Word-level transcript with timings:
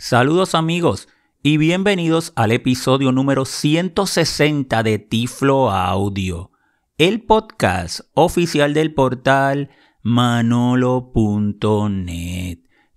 Saludos 0.00 0.54
amigos 0.54 1.08
y 1.42 1.56
bienvenidos 1.56 2.32
al 2.36 2.52
episodio 2.52 3.10
número 3.10 3.44
160 3.44 4.84
de 4.84 5.00
Tiflo 5.00 5.72
Audio, 5.72 6.52
el 6.98 7.22
podcast 7.22 8.02
oficial 8.14 8.74
del 8.74 8.94
portal 8.94 9.70
manolo.net. 10.04 11.10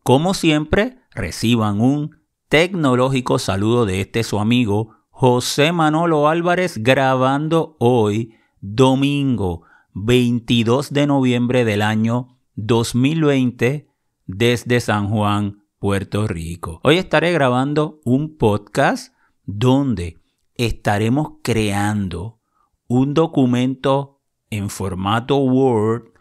Como 0.03 0.35
siempre, 0.35 0.99
reciban 1.09 1.81
un 1.81 2.17
tecnológico 2.49 3.39
saludo 3.39 3.87
de 3.87 4.01
este 4.01 4.21
su 4.21 4.37
amigo 4.37 4.95
José 5.09 5.71
Manolo 5.71 6.29
Álvarez 6.29 6.83
grabando 6.83 7.77
hoy, 7.79 8.35
domingo 8.59 9.63
22 9.95 10.93
de 10.93 11.07
noviembre 11.07 11.65
del 11.65 11.81
año 11.81 12.37
2020 12.57 13.87
desde 14.27 14.79
San 14.79 15.09
Juan, 15.09 15.60
Puerto 15.81 16.27
Rico. 16.27 16.79
Hoy 16.83 16.99
estaré 16.99 17.31
grabando 17.31 18.01
un 18.03 18.37
podcast 18.37 19.15
donde 19.45 20.19
estaremos 20.53 21.39
creando 21.41 22.39
un 22.85 23.15
documento 23.15 24.21
en 24.51 24.69
formato 24.69 25.37
Word, 25.37 26.11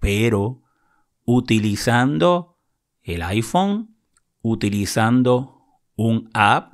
pero 0.00 0.62
utilizando 1.24 2.58
el 3.04 3.22
iPhone, 3.22 3.94
utilizando 4.42 5.62
un 5.94 6.28
app 6.34 6.72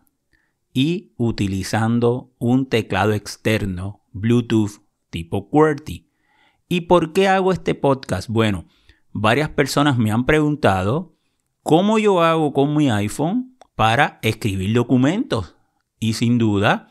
y 0.72 1.12
utilizando 1.18 2.32
un 2.38 2.70
teclado 2.70 3.12
externo 3.12 4.06
Bluetooth 4.12 4.80
tipo 5.10 5.50
QWERTY. 5.50 6.10
¿Y 6.70 6.80
por 6.80 7.12
qué 7.12 7.28
hago 7.28 7.52
este 7.52 7.74
podcast? 7.74 8.30
Bueno, 8.30 8.64
varias 9.12 9.50
personas 9.50 9.98
me 9.98 10.10
han 10.10 10.24
preguntado 10.24 11.19
¿Cómo 11.62 11.98
yo 11.98 12.22
hago 12.22 12.54
con 12.54 12.74
mi 12.74 12.90
iPhone 12.90 13.58
para 13.74 14.18
escribir 14.22 14.74
documentos? 14.74 15.56
Y 15.98 16.14
sin 16.14 16.38
duda, 16.38 16.88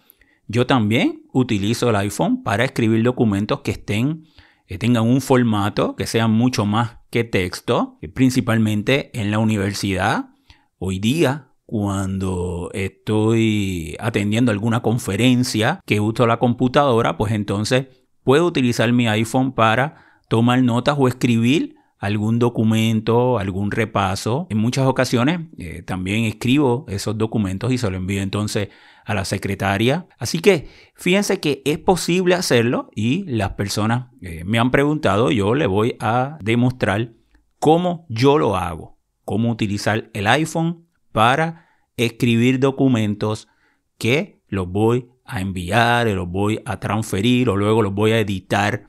yo 0.47 0.67
también 0.67 1.23
utilizo 1.33 1.89
el 1.89 1.95
iPhone 1.95 2.43
para 2.43 2.65
escribir 2.65 3.03
documentos 3.03 3.61
que 3.61 3.71
estén, 3.71 4.25
que 4.67 4.77
tengan 4.77 5.07
un 5.07 5.21
formato, 5.21 5.95
que 5.95 6.05
sean 6.05 6.29
mucho 6.31 6.67
más 6.67 6.99
que 7.09 7.23
texto, 7.23 7.97
principalmente 8.13 9.09
en 9.19 9.31
la 9.31 9.39
universidad. 9.39 10.29
Hoy 10.77 10.99
día, 10.99 11.47
cuando 11.65 12.69
estoy 12.75 13.97
atendiendo 13.99 14.51
alguna 14.51 14.81
conferencia 14.83 15.81
que 15.87 15.99
uso 15.99 16.27
la 16.27 16.37
computadora, 16.37 17.17
pues 17.17 17.33
entonces 17.33 17.87
puedo 18.23 18.45
utilizar 18.45 18.93
mi 18.93 19.07
iPhone 19.07 19.51
para 19.51 20.21
tomar 20.27 20.61
notas 20.61 20.95
o 20.99 21.07
escribir 21.07 21.78
algún 21.99 22.39
documento, 22.39 23.37
algún 23.37 23.71
repaso. 23.71 24.47
En 24.49 24.57
muchas 24.57 24.87
ocasiones 24.87 25.41
eh, 25.57 25.83
también 25.83 26.23
escribo 26.23 26.85
esos 26.87 27.17
documentos 27.17 27.71
y 27.71 27.77
se 27.77 27.89
los 27.89 27.99
envío 27.99 28.21
entonces 28.21 28.69
a 29.05 29.13
la 29.13 29.25
secretaria. 29.25 30.07
Así 30.17 30.39
que 30.39 30.69
fíjense 30.95 31.39
que 31.39 31.61
es 31.65 31.77
posible 31.77 32.35
hacerlo 32.35 32.89
y 32.95 33.25
las 33.25 33.51
personas 33.51 34.07
eh, 34.21 34.43
me 34.45 34.59
han 34.59 34.71
preguntado, 34.71 35.29
yo 35.29 35.55
le 35.55 35.67
voy 35.67 35.97
a 35.99 36.37
demostrar 36.41 37.11
cómo 37.59 38.05
yo 38.07 38.37
lo 38.37 38.55
hago, 38.55 38.97
cómo 39.25 39.51
utilizar 39.51 40.09
el 40.13 40.27
iPhone 40.27 40.87
para 41.11 41.67
escribir 41.97 42.59
documentos 42.59 43.49
que 43.97 44.41
los 44.47 44.69
voy 44.69 45.09
a 45.25 45.41
enviar, 45.41 46.07
los 46.07 46.29
voy 46.29 46.61
a 46.65 46.79
transferir 46.79 47.49
o 47.49 47.57
luego 47.57 47.81
los 47.81 47.93
voy 47.93 48.11
a 48.11 48.19
editar 48.19 48.87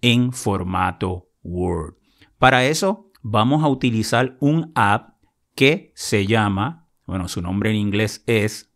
en 0.00 0.32
formato 0.32 1.28
Word. 1.42 2.01
Para 2.42 2.64
eso 2.64 3.08
vamos 3.22 3.62
a 3.62 3.68
utilizar 3.68 4.36
un 4.40 4.72
app 4.74 5.14
que 5.54 5.92
se 5.94 6.26
llama, 6.26 6.88
bueno, 7.06 7.28
su 7.28 7.40
nombre 7.40 7.70
en 7.70 7.76
inglés 7.76 8.24
es 8.26 8.74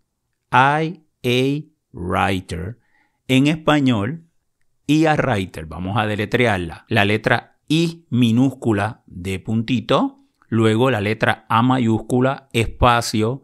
IA 0.53 1.65
Writer. 1.93 2.79
En 3.27 3.49
español, 3.49 4.29
IA 4.87 5.17
Writer. 5.17 5.67
Vamos 5.67 5.99
a 5.99 6.07
deletrearla. 6.07 6.85
La 6.89 7.05
letra 7.05 7.59
I 7.67 8.07
minúscula 8.09 9.03
de 9.07 9.41
puntito, 9.41 10.21
luego 10.47 10.93
la 10.93 11.01
letra 11.01 11.45
A 11.49 11.61
mayúscula, 11.63 12.49
espacio, 12.53 13.43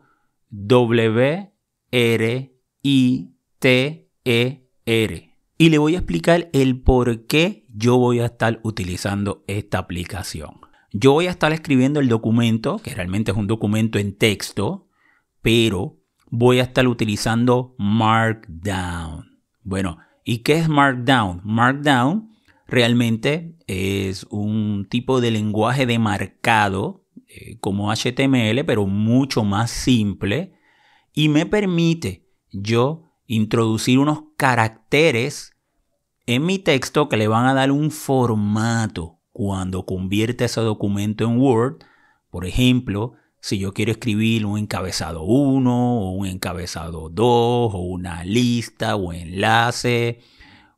W, 0.50 1.52
R, 1.90 2.56
I, 2.84 3.34
T, 3.58 4.08
E, 4.24 4.68
R 4.86 5.31
y 5.62 5.70
le 5.70 5.78
voy 5.78 5.94
a 5.94 5.98
explicar 5.98 6.50
el 6.52 6.80
por 6.80 7.28
qué 7.28 7.66
yo 7.72 7.96
voy 7.96 8.18
a 8.18 8.26
estar 8.26 8.58
utilizando 8.64 9.44
esta 9.46 9.78
aplicación. 9.78 10.56
Yo 10.90 11.12
voy 11.12 11.28
a 11.28 11.30
estar 11.30 11.52
escribiendo 11.52 12.00
el 12.00 12.08
documento, 12.08 12.80
que 12.82 12.92
realmente 12.92 13.30
es 13.30 13.36
un 13.36 13.46
documento 13.46 14.00
en 14.00 14.18
texto, 14.18 14.88
pero 15.40 16.00
voy 16.32 16.58
a 16.58 16.64
estar 16.64 16.88
utilizando 16.88 17.76
Markdown. 17.78 19.38
Bueno, 19.62 19.98
¿y 20.24 20.38
qué 20.38 20.54
es 20.54 20.68
Markdown? 20.68 21.42
Markdown 21.44 22.32
realmente 22.66 23.54
es 23.68 24.26
un 24.30 24.88
tipo 24.90 25.20
de 25.20 25.30
lenguaje 25.30 25.86
de 25.86 26.00
marcado 26.00 27.06
eh, 27.28 27.56
como 27.60 27.92
HTML, 27.92 28.64
pero 28.66 28.88
mucho 28.88 29.44
más 29.44 29.70
simple 29.70 30.54
y 31.12 31.28
me 31.28 31.46
permite 31.46 32.26
yo 32.50 33.12
introducir 33.28 34.00
unos 34.00 34.24
caracteres 34.36 35.51
en 36.34 36.44
mi 36.46 36.58
texto 36.58 37.08
que 37.08 37.16
le 37.16 37.28
van 37.28 37.46
a 37.46 37.54
dar 37.54 37.70
un 37.70 37.90
formato 37.90 39.18
cuando 39.32 39.86
convierte 39.86 40.44
ese 40.44 40.60
documento 40.60 41.24
en 41.24 41.40
Word. 41.40 41.84
Por 42.30 42.46
ejemplo, 42.46 43.14
si 43.40 43.58
yo 43.58 43.72
quiero 43.74 43.92
escribir 43.92 44.46
un 44.46 44.58
encabezado 44.58 45.24
1 45.24 45.98
o 45.98 46.10
un 46.12 46.26
encabezado 46.26 47.08
2 47.08 47.74
o 47.74 47.78
una 47.78 48.24
lista 48.24 48.96
o 48.96 49.12
enlace 49.12 50.20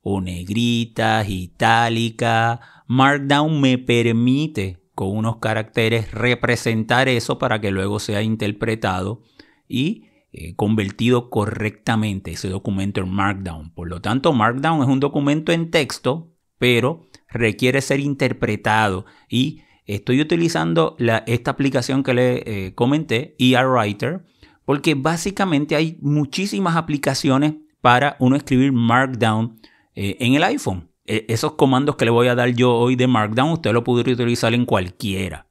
o 0.02 0.20
negrita, 0.20 1.24
itálica, 1.26 2.60
Markdown 2.86 3.60
me 3.60 3.78
permite 3.78 4.78
con 4.94 5.16
unos 5.16 5.36
caracteres 5.36 6.12
representar 6.12 7.08
eso 7.08 7.38
para 7.38 7.60
que 7.60 7.70
luego 7.70 7.98
sea 7.98 8.22
interpretado 8.22 9.22
y 9.68 10.06
eh, 10.36 10.56
convertido 10.56 11.30
correctamente 11.30 12.32
ese 12.32 12.48
documento 12.48 13.00
en 13.00 13.08
Markdown. 13.08 13.70
Por 13.70 13.88
lo 13.88 14.00
tanto, 14.00 14.32
Markdown 14.32 14.82
es 14.82 14.88
un 14.88 14.98
documento 14.98 15.52
en 15.52 15.70
texto, 15.70 16.32
pero 16.58 17.06
requiere 17.28 17.80
ser 17.80 18.00
interpretado 18.00 19.06
y 19.28 19.62
estoy 19.86 20.20
utilizando 20.20 20.96
esta 21.26 21.52
aplicación 21.52 22.02
que 22.02 22.14
le 22.14 22.42
eh, 22.46 22.74
comenté, 22.74 23.36
ER 23.38 23.68
Writer, 23.68 24.24
porque 24.64 24.96
básicamente 24.96 25.76
hay 25.76 25.98
muchísimas 26.00 26.74
aplicaciones 26.74 27.54
para 27.80 28.16
uno 28.18 28.34
escribir 28.34 28.72
Markdown 28.72 29.60
eh, 29.94 30.16
en 30.18 30.34
el 30.34 30.42
iPhone. 30.42 30.90
E, 31.06 31.26
esos 31.28 31.52
comandos 31.52 31.94
que 31.94 32.06
le 32.06 32.10
voy 32.10 32.26
a 32.26 32.34
dar 32.34 32.48
yo 32.48 32.74
hoy 32.74 32.96
de 32.96 33.06
Markdown, 33.06 33.52
usted 33.52 33.72
lo 33.72 33.84
podría 33.84 34.14
utilizar 34.14 34.52
en 34.52 34.66
cualquiera. 34.66 35.46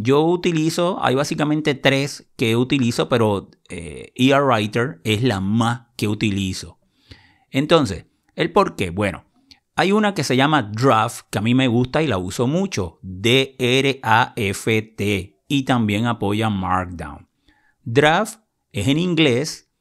Yo 0.00 0.22
utilizo, 0.22 1.04
hay 1.04 1.16
básicamente 1.16 1.74
tres 1.74 2.30
que 2.36 2.54
utilizo, 2.54 3.08
pero 3.08 3.50
eh, 3.68 4.12
ER 4.14 4.44
Writer 4.44 5.00
es 5.02 5.24
la 5.24 5.40
más 5.40 5.88
que 5.96 6.06
utilizo. 6.06 6.78
Entonces, 7.50 8.06
¿el 8.36 8.52
por 8.52 8.76
qué? 8.76 8.90
Bueno, 8.90 9.24
hay 9.74 9.90
una 9.90 10.14
que 10.14 10.22
se 10.22 10.36
llama 10.36 10.62
Draft, 10.62 11.26
que 11.30 11.38
a 11.38 11.42
mí 11.42 11.52
me 11.56 11.66
gusta 11.66 12.00
y 12.00 12.06
la 12.06 12.16
uso 12.16 12.46
mucho, 12.46 13.00
D-R-A-F-T, 13.02 13.80
y 15.48 15.62
también 15.64 16.06
apoya 16.06 16.48
Markdown. 16.48 17.28
Draft 17.82 18.38
es 18.70 18.86
en 18.86 19.00
inglés 19.00 19.72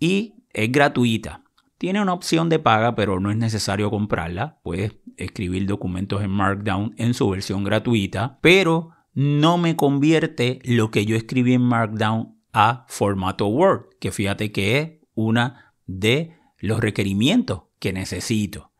y 0.00 0.46
es 0.48 0.72
gratuita. 0.72 1.44
Tiene 1.76 2.00
una 2.00 2.14
opción 2.14 2.48
de 2.48 2.58
paga, 2.58 2.94
pero 2.94 3.20
no 3.20 3.30
es 3.30 3.36
necesario 3.36 3.90
comprarla. 3.90 4.60
Puedes 4.62 4.96
escribir 5.18 5.66
documentos 5.66 6.22
en 6.22 6.30
Markdown 6.30 6.94
en 6.96 7.12
su 7.12 7.28
versión 7.28 7.64
gratuita, 7.64 8.38
pero 8.40 8.92
no 9.18 9.58
me 9.58 9.74
convierte 9.74 10.60
lo 10.62 10.92
que 10.92 11.04
yo 11.04 11.16
escribí 11.16 11.52
en 11.54 11.62
Markdown 11.62 12.38
a 12.52 12.84
formato 12.86 13.48
Word, 13.48 13.86
que 13.98 14.12
fíjate 14.12 14.52
que 14.52 14.78
es 14.78 14.90
una 15.16 15.74
de 15.86 16.36
los 16.60 16.78
requerimientos 16.78 17.62
que 17.80 17.92
necesito. 17.92 18.70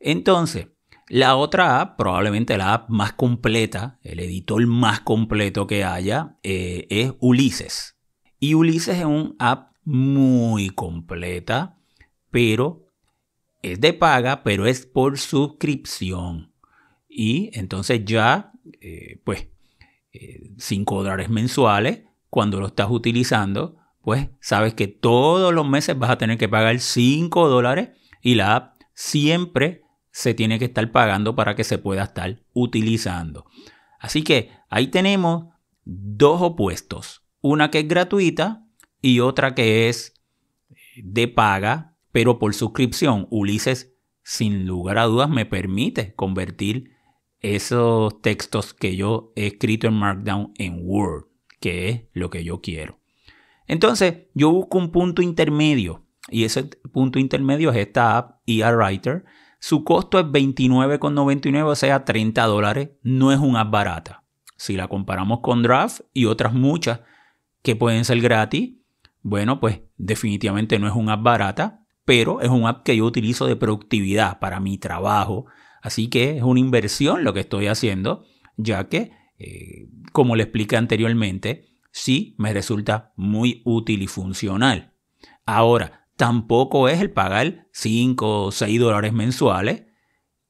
Entonces, 0.00 0.68
la 1.10 1.36
otra 1.36 1.82
app, 1.82 1.98
probablemente 1.98 2.56
la 2.56 2.72
app 2.72 2.88
más 2.88 3.12
completa, 3.12 3.98
el 4.02 4.20
editor 4.20 4.66
más 4.66 5.00
completo 5.00 5.66
que 5.66 5.84
haya, 5.84 6.38
eh, 6.42 6.86
es 6.88 7.12
Ulises. 7.20 7.98
Y 8.40 8.54
Ulises 8.54 9.00
es 9.00 9.04
una 9.04 9.34
app 9.38 9.74
muy 9.84 10.70
completa, 10.70 11.76
pero 12.30 12.88
es 13.60 13.82
de 13.82 13.92
paga, 13.92 14.44
pero 14.44 14.64
es 14.64 14.86
por 14.86 15.18
suscripción. 15.18 16.54
Y 17.06 17.50
entonces 17.52 18.02
ya, 18.06 18.50
eh, 18.80 19.20
pues, 19.24 19.48
5 20.58 21.02
dólares 21.02 21.28
mensuales, 21.28 22.04
cuando 22.30 22.60
lo 22.60 22.66
estás 22.66 22.88
utilizando, 22.90 23.76
pues 24.02 24.28
sabes 24.40 24.74
que 24.74 24.86
todos 24.86 25.52
los 25.52 25.68
meses 25.68 25.98
vas 25.98 26.10
a 26.10 26.18
tener 26.18 26.38
que 26.38 26.48
pagar 26.48 26.78
5 26.78 27.48
dólares 27.48 27.90
y 28.22 28.34
la 28.34 28.56
app 28.56 28.74
siempre 28.92 29.82
se 30.10 30.34
tiene 30.34 30.58
que 30.58 30.66
estar 30.66 30.92
pagando 30.92 31.34
para 31.34 31.54
que 31.54 31.64
se 31.64 31.78
pueda 31.78 32.04
estar 32.04 32.40
utilizando. 32.52 33.46
Así 33.98 34.22
que 34.22 34.50
ahí 34.68 34.88
tenemos 34.88 35.46
dos 35.84 36.40
opuestos. 36.42 37.24
Una 37.40 37.70
que 37.70 37.80
es 37.80 37.88
gratuita 37.88 38.66
y 39.00 39.20
otra 39.20 39.54
que 39.54 39.88
es 39.88 40.14
de 40.96 41.28
paga, 41.28 41.96
pero 42.12 42.38
por 42.38 42.54
suscripción. 42.54 43.26
Ulises, 43.30 43.94
sin 44.22 44.66
lugar 44.66 44.98
a 44.98 45.04
dudas, 45.04 45.28
me 45.28 45.46
permite 45.46 46.14
convertir 46.14 46.93
esos 47.44 48.22
textos 48.22 48.72
que 48.72 48.96
yo 48.96 49.32
he 49.36 49.46
escrito 49.46 49.86
en 49.86 49.94
Markdown 49.94 50.52
en 50.56 50.78
Word, 50.82 51.26
que 51.60 51.88
es 51.90 52.02
lo 52.14 52.30
que 52.30 52.42
yo 52.42 52.62
quiero. 52.62 53.00
Entonces, 53.66 54.28
yo 54.32 54.50
busco 54.50 54.78
un 54.78 54.90
punto 54.90 55.20
intermedio 55.20 56.06
y 56.30 56.44
ese 56.44 56.64
punto 56.90 57.18
intermedio 57.18 57.70
es 57.70 57.76
esta 57.76 58.16
app 58.16 58.40
ER 58.46 58.76
Writer. 58.76 59.24
Su 59.58 59.84
costo 59.84 60.18
es 60.18 60.24
29,99, 60.24 61.64
o 61.64 61.74
sea, 61.74 62.04
30 62.06 62.44
dólares. 62.46 62.90
No 63.02 63.30
es 63.30 63.38
una 63.38 63.60
app 63.60 63.70
barata. 63.70 64.24
Si 64.56 64.74
la 64.74 64.88
comparamos 64.88 65.40
con 65.40 65.62
Draft 65.62 66.00
y 66.14 66.24
otras 66.24 66.54
muchas 66.54 67.00
que 67.62 67.76
pueden 67.76 68.06
ser 68.06 68.20
gratis, 68.22 68.72
bueno, 69.20 69.60
pues 69.60 69.82
definitivamente 69.98 70.78
no 70.78 70.88
es 70.88 70.94
una 70.94 71.14
app 71.14 71.22
barata, 71.22 71.84
pero 72.06 72.40
es 72.40 72.48
una 72.48 72.70
app 72.70 72.84
que 72.84 72.96
yo 72.96 73.04
utilizo 73.04 73.46
de 73.46 73.56
productividad 73.56 74.38
para 74.38 74.60
mi 74.60 74.78
trabajo. 74.78 75.44
Así 75.84 76.08
que 76.08 76.38
es 76.38 76.42
una 76.42 76.60
inversión 76.60 77.24
lo 77.24 77.34
que 77.34 77.40
estoy 77.40 77.66
haciendo, 77.66 78.24
ya 78.56 78.88
que, 78.88 79.12
eh, 79.38 79.86
como 80.12 80.34
le 80.34 80.44
expliqué 80.44 80.78
anteriormente, 80.78 81.66
sí 81.92 82.34
me 82.38 82.54
resulta 82.54 83.12
muy 83.16 83.60
útil 83.66 84.00
y 84.00 84.06
funcional. 84.06 84.94
Ahora, 85.44 86.06
tampoco 86.16 86.88
es 86.88 87.02
el 87.02 87.10
pagar 87.10 87.68
5 87.72 88.44
o 88.44 88.50
6 88.50 88.80
dólares 88.80 89.12
mensuales. 89.12 89.82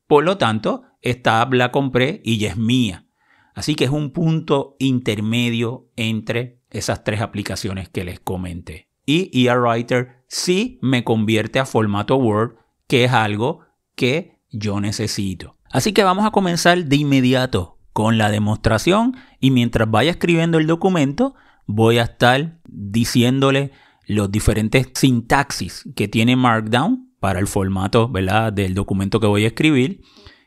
Por 0.07 0.23
lo 0.23 0.39
tanto, 0.39 0.85
esta 1.03 1.41
app 1.41 1.55
la 1.55 1.73
compré 1.73 2.23
y 2.25 2.39
ya 2.39 2.51
es 2.51 2.57
mía. 2.57 3.09
Así 3.57 3.75
que 3.75 3.87
es 3.87 3.91
un 3.91 4.13
punto 4.13 4.77
intermedio 4.79 5.91
entre 5.97 6.61
esas 6.71 7.03
tres 7.03 7.21
aplicaciones 7.21 7.89
que 7.89 8.05
les 8.05 8.21
comenté. 8.21 8.89
Y 9.05 9.49
ERWriter 9.49 10.25
sí 10.29 10.79
me 10.81 11.03
convierte 11.03 11.59
a 11.59 11.67
formato 11.67 12.15
Word, 12.15 12.55
que 12.87 13.03
es 13.03 13.13
algo 13.13 13.63
que 13.97 14.34
yo 14.55 14.81
necesito. 14.81 15.57
Así 15.71 15.93
que 15.93 16.05
vamos 16.05 16.25
a 16.25 16.31
comenzar 16.31 16.85
de 16.85 16.97
inmediato 16.97 17.79
con 17.93 18.19
la 18.19 18.31
demostración 18.31 19.17
y 19.41 19.51
mientras 19.51 19.91
vaya 19.91 20.13
escribiendo 20.13 20.59
el 20.59 20.67
documento 20.67 21.35
voy 21.67 21.99
a 21.99 22.05
estar 22.05 22.59
diciéndole 22.69 23.73
los 24.07 24.31
diferentes 24.31 24.89
sintaxis 24.95 25.89
que 25.97 26.09
tiene 26.09 26.37
Markdown 26.37 27.11
para 27.21 27.41
el 27.41 27.47
formato 27.47 28.09
¿verdad? 28.09 28.53
del 28.53 28.75
documento 28.75 29.21
que 29.21 29.27
voy 29.27 29.45
a 29.45 29.49
escribir 29.49 30.03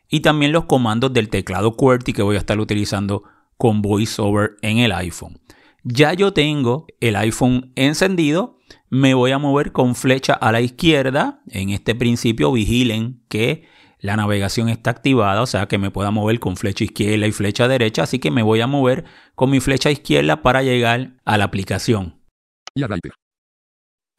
y 0.10 0.21
también 0.21 0.51
los 0.51 0.65
comandos 0.65 1.12
del 1.13 1.30
teclado 1.30 1.75
QWERTY 1.75 2.13
que 2.13 2.21
voy 2.21 2.36
a 2.36 2.39
estar 2.39 2.60
utilizando 2.60 3.24
con 3.57 3.81
VoiceOver 3.81 4.57
en 4.62 4.77
el 4.77 4.92
iPhone. 4.92 5.39
Ya 5.83 6.13
yo 6.13 6.33
tengo 6.33 6.86
el 7.00 7.15
iPhone 7.15 7.71
encendido, 7.75 8.57
me 8.89 9.13
voy 9.13 9.31
a 9.31 9.38
mover 9.38 9.71
con 9.71 9.95
flecha 9.95 10.33
a 10.33 10.51
la 10.51 10.62
izquierda. 10.62 11.42
En 11.50 11.69
este 11.69 11.95
principio 11.95 12.51
vigilen 12.51 13.21
que 13.30 13.68
la 14.00 14.16
navegación 14.16 14.70
está 14.70 14.92
activada, 14.92 15.42
o 15.42 15.48
sea 15.48 15.68
que 15.68 15.78
me 15.78 15.92
pueda 15.92 16.12
mover 16.12 16.40
con 16.40 16.56
flecha 16.56 16.84
izquierda 16.84 17.28
y 17.28 17.32
flecha 17.32 17.68
derecha, 17.68 18.04
así 18.04 18.20
que 18.20 18.32
me 18.32 18.44
voy 18.44 18.62
a 18.62 18.68
mover 18.68 19.06
con 19.36 19.50
mi 19.50 19.60
flecha 19.60 19.90
izquierda 19.90 20.42
para 20.42 20.62
llegar 20.64 21.14
a 21.26 21.38
la 21.38 21.46
aplicación. 21.46 22.22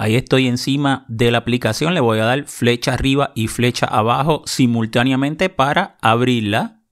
Ahí 0.01 0.15
estoy 0.15 0.47
encima 0.47 1.05
de 1.09 1.31
la 1.31 1.39
aplicación, 1.39 1.95
le 1.95 2.01
voy 2.01 2.19
a 2.19 2.25
dar 2.25 2.45
flecha 2.47 2.95
arriba 2.95 3.33
y 3.35 3.49
flecha 3.49 3.87
abajo 3.87 4.43
simultáneamente 4.47 5.49
para 5.49 5.97
abrirla. 6.01 6.83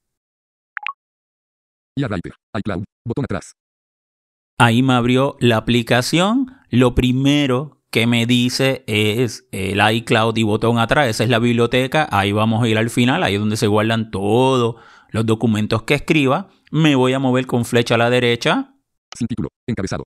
iCloud, 2.56 2.84
botón 3.04 3.24
atrás. 3.24 3.52
Ahí 4.58 4.82
me 4.82 4.94
abrió 4.94 5.36
la 5.40 5.58
aplicación. 5.58 6.56
Lo 6.70 6.94
primero 6.94 7.75
que 7.96 8.06
me 8.06 8.26
dice 8.26 8.84
es 8.86 9.48
el 9.52 9.80
iCloud 9.80 10.36
y 10.36 10.42
botón 10.42 10.78
atrás. 10.78 11.08
Esa 11.08 11.24
es 11.24 11.30
la 11.30 11.38
biblioteca. 11.38 12.06
Ahí 12.12 12.30
vamos 12.30 12.62
a 12.62 12.68
ir 12.68 12.76
al 12.76 12.90
final. 12.90 13.22
Ahí 13.22 13.36
es 13.36 13.40
donde 13.40 13.56
se 13.56 13.68
guardan 13.68 14.10
todos 14.10 14.76
los 15.08 15.24
documentos 15.24 15.84
que 15.84 15.94
escriba. 15.94 16.50
Me 16.70 16.94
voy 16.94 17.14
a 17.14 17.18
mover 17.18 17.46
con 17.46 17.64
flecha 17.64 17.94
a 17.94 17.98
la 17.98 18.10
derecha. 18.10 18.74
Sin 19.16 19.28
título, 19.28 19.48
encabezado. 19.66 20.04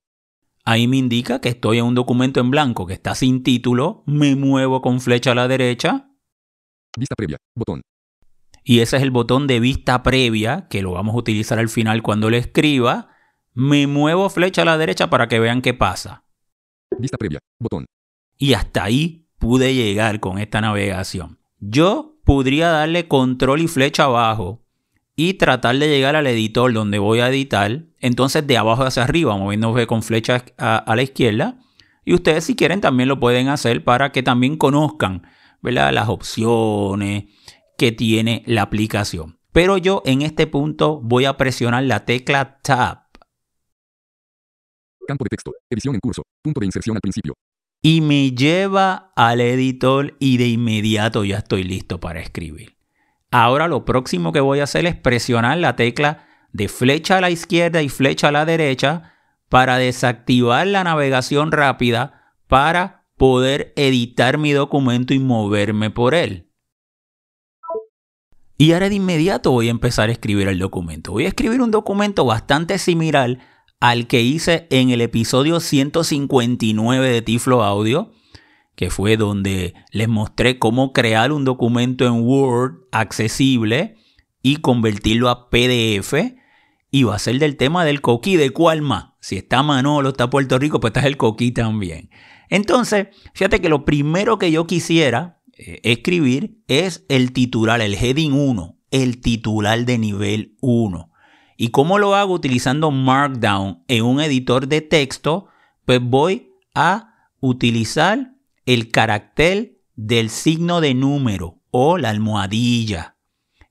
Ahí 0.63 0.87
me 0.87 0.95
indica 0.95 1.41
que 1.41 1.49
estoy 1.49 1.79
en 1.79 1.83
un 1.83 1.93
documento 1.93 2.39
en 2.39 2.49
blanco 2.49 2.87
que 2.87 2.93
está 2.93 3.13
sin 3.13 3.43
título. 3.43 4.05
Me 4.05 4.37
muevo 4.37 4.81
con 4.81 5.01
flecha 5.01 5.33
a 5.33 5.35
la 5.35 5.49
derecha. 5.49 6.07
Vista 6.97 7.15
previa, 7.17 7.39
botón. 7.57 7.81
Y 8.63 8.79
ese 8.79 8.95
es 8.95 9.03
el 9.03 9.11
botón 9.11 9.47
de 9.47 9.59
vista 9.59 10.01
previa 10.01 10.69
que 10.69 10.81
lo 10.81 10.93
vamos 10.93 11.13
a 11.13 11.17
utilizar 11.17 11.59
al 11.59 11.67
final 11.67 12.03
cuando 12.03 12.29
le 12.29 12.37
escriba. 12.37 13.09
Me 13.53 13.85
muevo 13.85 14.29
flecha 14.29 14.61
a 14.61 14.65
la 14.65 14.77
derecha 14.77 15.09
para 15.09 15.27
que 15.27 15.41
vean 15.41 15.61
qué 15.61 15.73
pasa. 15.73 16.23
Vista 16.97 17.17
previa, 17.17 17.39
botón. 17.59 17.85
Y 18.37 18.53
hasta 18.53 18.83
ahí 18.83 19.27
pude 19.39 19.73
llegar 19.73 20.19
con 20.19 20.37
esta 20.37 20.61
navegación. 20.61 21.39
Yo 21.59 22.17
podría 22.23 22.69
darle 22.69 23.07
control 23.07 23.61
y 23.61 23.67
flecha 23.67 24.05
abajo 24.05 24.63
y 25.15 25.35
tratar 25.35 25.77
de 25.77 25.89
llegar 25.89 26.15
al 26.15 26.27
editor 26.27 26.73
donde 26.73 26.99
voy 26.99 27.19
a 27.19 27.29
editar. 27.29 27.83
Entonces 27.99 28.45
de 28.47 28.57
abajo 28.57 28.83
hacia 28.83 29.03
arriba, 29.03 29.37
moviéndome 29.37 29.87
con 29.87 30.03
flecha 30.03 30.43
a, 30.57 30.95
la 30.95 31.03
izquierda. 31.03 31.59
Y 32.03 32.13
ustedes 32.13 32.45
si 32.45 32.55
quieren 32.55 32.81
también 32.81 33.09
lo 33.09 33.19
pueden 33.19 33.47
hacer 33.49 33.83
para 33.83 34.11
que 34.11 34.23
también 34.23 34.57
conozcan 34.57 35.23
las 35.61 36.09
opciones 36.09 37.25
que 37.77 37.91
tiene 37.91 38.43
la 38.47 38.63
aplicación. 38.63 39.37
Pero 39.51 39.77
yo 39.77 40.01
en 40.05 40.21
este 40.21 40.47
punto 40.47 40.99
voy 41.01 41.25
a 41.25 41.37
presionar 41.37 41.83
la 41.83 42.05
tecla 42.05 42.59
Tab. 42.61 43.00
De 45.19 45.29
texto, 45.29 45.51
edición 45.69 45.95
en 45.95 46.01
curso, 46.01 46.23
punto 46.41 46.59
de 46.59 46.65
inserción 46.65 46.95
al 46.95 47.01
principio. 47.01 47.33
Y 47.81 48.01
me 48.01 48.31
lleva 48.31 49.11
al 49.15 49.41
editor 49.41 50.15
y 50.19 50.37
de 50.37 50.47
inmediato 50.47 51.23
ya 51.25 51.37
estoy 51.37 51.63
listo 51.63 51.99
para 51.99 52.19
escribir. 52.19 52.77
Ahora 53.31 53.67
lo 53.67 53.85
próximo 53.85 54.31
que 54.31 54.39
voy 54.39 54.59
a 54.59 54.63
hacer 54.63 54.85
es 54.85 54.95
presionar 54.95 55.57
la 55.57 55.75
tecla 55.75 56.27
de 56.51 56.67
flecha 56.67 57.17
a 57.17 57.21
la 57.21 57.29
izquierda 57.29 57.81
y 57.81 57.89
flecha 57.89 58.27
a 58.27 58.31
la 58.31 58.45
derecha 58.45 59.13
para 59.49 59.77
desactivar 59.77 60.67
la 60.67 60.83
navegación 60.83 61.51
rápida 61.51 62.33
para 62.47 63.05
poder 63.17 63.73
editar 63.75 64.37
mi 64.37 64.51
documento 64.51 65.13
y 65.13 65.19
moverme 65.19 65.89
por 65.89 66.13
él. 66.13 66.51
Y 68.57 68.73
ahora 68.73 68.89
de 68.89 68.95
inmediato 68.95 69.51
voy 69.51 69.69
a 69.69 69.71
empezar 69.71 70.09
a 70.09 70.11
escribir 70.11 70.47
el 70.47 70.59
documento. 70.59 71.13
Voy 71.13 71.25
a 71.25 71.29
escribir 71.29 71.61
un 71.61 71.71
documento 71.71 72.25
bastante 72.25 72.77
similar 72.77 73.39
al 73.81 74.07
que 74.07 74.21
hice 74.21 74.67
en 74.69 74.91
el 74.91 75.01
episodio 75.01 75.59
159 75.59 77.09
de 77.09 77.21
Tiflo 77.21 77.63
Audio 77.63 78.13
que 78.81 78.89
fue 78.89 79.15
donde 79.15 79.75
les 79.91 80.07
mostré 80.07 80.57
cómo 80.57 80.91
crear 80.91 81.31
un 81.31 81.45
documento 81.45 82.05
en 82.05 82.23
Word 82.23 82.79
accesible 82.91 83.97
y 84.41 84.55
convertirlo 84.55 85.29
a 85.29 85.51
PDF. 85.51 86.15
Y 86.89 87.03
va 87.03 87.15
a 87.15 87.19
ser 87.19 87.37
del 87.37 87.57
tema 87.57 87.85
del 87.85 88.01
coquí, 88.01 88.37
¿de 88.37 88.49
cuál 88.49 88.81
más? 88.81 89.09
Si 89.19 89.37
está 89.37 89.61
Manolo, 89.61 90.09
está 90.09 90.31
Puerto 90.31 90.57
Rico, 90.57 90.79
pues 90.79 90.95
está 90.95 91.07
el 91.07 91.15
coquí 91.15 91.51
también. 91.51 92.09
Entonces, 92.49 93.09
fíjate 93.35 93.61
que 93.61 93.69
lo 93.69 93.85
primero 93.85 94.39
que 94.39 94.51
yo 94.51 94.65
quisiera 94.65 95.41
eh, 95.59 95.79
escribir 95.83 96.57
es 96.67 97.05
el 97.07 97.33
titular, 97.33 97.81
el 97.81 97.93
heading 97.93 98.33
1, 98.33 98.79
el 98.89 99.21
titular 99.21 99.85
de 99.85 99.99
nivel 99.99 100.55
1. 100.59 101.10
¿Y 101.61 101.67
cómo 101.67 101.99
lo 101.99 102.15
hago? 102.15 102.33
Utilizando 102.33 102.89
Markdown 102.89 103.83
en 103.87 104.03
un 104.03 104.19
editor 104.19 104.67
de 104.67 104.81
texto, 104.81 105.45
pues 105.85 105.99
voy 106.01 106.55
a 106.73 107.29
utilizar 107.39 108.33
el 108.65 108.89
carácter 108.89 109.77
del 109.93 110.31
signo 110.31 110.81
de 110.81 110.95
número 110.95 111.61
o 111.69 111.99
la 111.99 112.09
almohadilla 112.09 113.15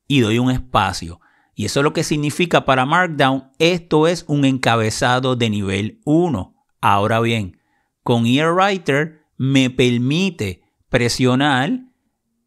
y 0.07 0.21
doy 0.21 0.39
un 0.39 0.53
espacio. 0.53 1.21
Y 1.57 1.65
eso 1.65 1.81
es 1.81 1.85
lo 1.85 1.93
que 1.93 2.05
significa 2.05 2.65
para 2.65 2.87
Markdown, 2.87 3.51
esto 3.59 4.07
es 4.07 4.25
un 4.29 4.45
encabezado 4.45 5.35
de 5.35 5.51
nivel 5.51 6.01
1. 6.05 6.55
Ahora 6.81 7.19
bien, 7.19 7.59
con 8.05 8.25
EarWriter 8.25 9.25
me 9.37 9.69
permite 9.69 10.63
presionar 10.89 11.73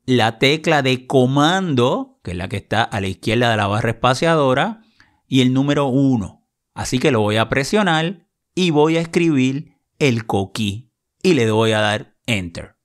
la 0.06 0.40
tecla 0.40 0.82
de 0.82 1.06
comando, 1.06 2.22
que 2.24 2.32
es 2.32 2.38
la 2.38 2.48
que 2.48 2.56
está 2.56 2.84
a 2.84 3.02
la 3.02 3.08
izquierda 3.08 3.52
de 3.52 3.58
la 3.58 3.68
barra 3.68 3.90
espaciadora, 3.90 4.83
y 5.28 5.42
el 5.42 5.54
número 5.54 5.88
1. 5.88 6.48
Así 6.76 7.00
que 7.00 7.12
lo 7.12 7.22
voy 7.22 7.38
a 7.38 7.50
presionar 7.50 8.28
y 8.56 8.72
voy 8.72 8.98
a 8.98 9.02
escribir 9.02 9.78
el 10.00 10.26
coquí 10.26 10.92
y 11.22 11.34
le 11.34 11.50
voy 11.52 11.72
a 11.72 11.80
dar 11.80 12.18
Enter. 12.26 12.76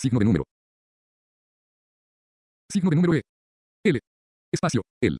Signo 0.00 0.18
de 0.18 0.24
número. 0.24 0.44
Signo 2.70 2.90
de 2.90 2.96
número 2.96 3.14
E. 3.14 3.22
L. 3.84 4.00
Espacio. 4.52 4.82
L. 5.02 5.16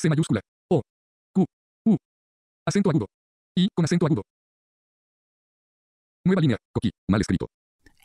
C 0.00 0.08
mayúscula. 0.08 0.40
O. 0.70 0.82
Q. 1.34 1.44
U. 1.86 1.96
Acento 2.66 2.90
agudo. 2.90 3.06
I 3.56 3.68
con 3.74 3.84
acento 3.84 4.06
agudo. 4.06 4.22
Nueva 6.24 6.40
línea. 6.40 6.56
Coqui. 6.72 6.90
Mal 7.08 7.20
escrito. 7.20 7.46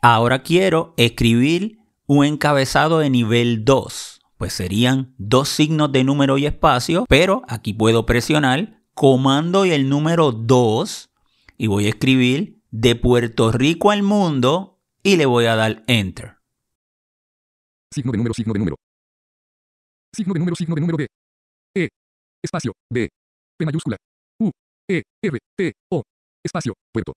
Ahora 0.02 0.42
quiero 0.42 0.94
escribir 0.96 1.78
un 2.06 2.24
encabezado 2.24 2.98
de 2.98 3.10
nivel 3.10 3.64
2. 3.64 4.20
Pues 4.44 4.52
serían 4.52 5.14
dos 5.16 5.48
signos 5.48 5.90
de 5.90 6.04
número 6.04 6.36
y 6.36 6.44
espacio, 6.44 7.06
pero 7.08 7.40
aquí 7.48 7.72
puedo 7.72 8.04
presionar 8.04 8.82
comando 8.92 9.64
y 9.64 9.70
el 9.70 9.88
número 9.88 10.32
2 10.32 11.10
y 11.56 11.66
voy 11.66 11.86
a 11.86 11.88
escribir 11.88 12.60
de 12.70 12.94
Puerto 12.94 13.52
Rico 13.52 13.90
al 13.90 14.02
mundo 14.02 14.82
y 15.02 15.16
le 15.16 15.24
voy 15.24 15.46
a 15.46 15.56
dar 15.56 15.82
Enter. 15.86 16.36
Signo 17.90 18.12
de 18.12 18.18
número, 18.18 18.34
signo 18.34 18.52
de 18.52 18.58
número. 18.58 18.76
Signo 20.14 20.34
de 20.34 20.40
número, 20.40 20.56
signo 20.56 20.74
de 20.74 20.80
número 20.82 20.98
de. 20.98 21.08
E. 21.74 21.88
Espacio. 22.42 22.74
D. 22.92 23.08
P 23.56 23.64
mayúscula. 23.64 23.96
U. 24.40 24.50
E. 24.90 25.04
R. 25.22 25.38
T. 25.56 25.72
O. 25.90 26.02
Espacio. 26.44 26.74
Puerto. 26.92 27.14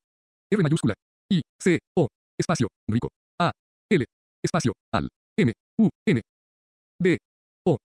R 0.50 0.64
mayúscula. 0.64 0.94
I. 1.30 1.42
C. 1.62 1.78
O. 1.94 2.08
Espacio. 2.40 2.70
Rico. 2.88 3.10
A. 3.38 3.52
L. 3.90 4.06
Espacio. 4.42 4.72
Al. 4.94 5.10
M. 5.36 5.52
U. 5.78 5.90
N. 6.06 6.22
D. 7.00 7.18
O. 7.66 7.78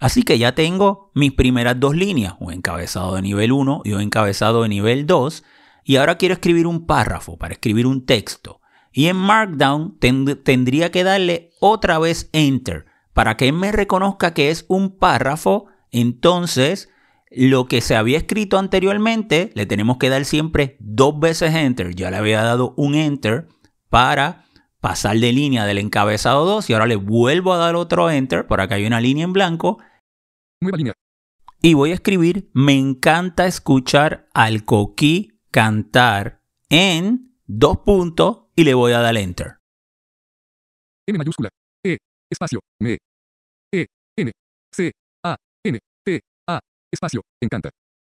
Así 0.00 0.22
que 0.22 0.38
ya 0.38 0.54
tengo 0.54 1.10
mis 1.14 1.32
primeras 1.32 1.78
dos 1.80 1.96
líneas, 1.96 2.34
un 2.38 2.52
encabezado 2.52 3.16
de 3.16 3.22
nivel 3.22 3.52
1 3.52 3.82
y 3.84 3.92
un 3.92 4.00
encabezado 4.00 4.62
de 4.62 4.68
nivel 4.68 5.06
2, 5.06 5.44
y 5.84 5.96
ahora 5.96 6.16
quiero 6.18 6.34
escribir 6.34 6.66
un 6.66 6.86
párrafo 6.86 7.36
para 7.36 7.54
escribir 7.54 7.86
un 7.86 8.06
texto. 8.06 8.60
Y 8.92 9.06
en 9.06 9.16
Markdown 9.16 9.98
tendría 9.98 10.90
que 10.90 11.04
darle 11.04 11.50
otra 11.60 11.98
vez 11.98 12.30
Enter 12.32 12.86
para 13.12 13.36
que 13.36 13.52
me 13.52 13.72
reconozca 13.72 14.34
que 14.34 14.50
es 14.50 14.64
un 14.68 14.96
párrafo. 14.96 15.66
Entonces, 15.90 16.88
lo 17.30 17.66
que 17.66 17.80
se 17.80 17.96
había 17.96 18.18
escrito 18.18 18.58
anteriormente, 18.58 19.50
le 19.54 19.66
tenemos 19.66 19.98
que 19.98 20.08
dar 20.08 20.24
siempre 20.24 20.76
dos 20.80 21.18
veces 21.18 21.54
Enter. 21.54 21.94
Ya 21.94 22.10
le 22.10 22.16
había 22.16 22.42
dado 22.42 22.74
un 22.76 22.94
Enter 22.94 23.48
para 23.88 24.44
pasar 24.80 25.18
de 25.18 25.32
línea 25.32 25.66
del 25.66 25.78
encabezado 25.78 26.44
2 26.44 26.70
y 26.70 26.72
ahora 26.72 26.86
le 26.86 26.96
vuelvo 26.96 27.52
a 27.52 27.58
dar 27.58 27.74
otro 27.74 28.10
Enter 28.10 28.46
para 28.46 28.68
que 28.68 28.74
haya 28.74 28.86
una 28.86 29.00
línea 29.00 29.24
en 29.24 29.32
blanco. 29.32 29.78
Nueva 30.60 30.76
línea. 30.76 30.94
Y 31.60 31.74
voy 31.74 31.90
a 31.90 31.94
escribir, 31.94 32.50
me 32.54 32.74
encanta 32.74 33.46
escuchar 33.46 34.28
al 34.32 34.64
coquí 34.64 35.40
cantar 35.50 36.42
en 36.68 37.36
dos 37.46 37.78
puntos 37.78 38.44
y 38.54 38.64
le 38.64 38.74
voy 38.74 38.92
a 38.92 39.00
dar 39.00 39.16
Enter. 39.16 39.58
M 41.08 41.18
mayúscula. 41.18 41.48
E. 41.84 41.96
Espacio. 42.30 42.60
Me. 42.80 42.98
E. 43.72 43.86
N. 44.18 44.30
C. 44.72 44.92
A. 45.24 45.36
N. 45.64 45.78
T. 46.04 46.20
A. 46.46 46.60
Espacio. 46.92 47.22
Encanta. 47.42 47.70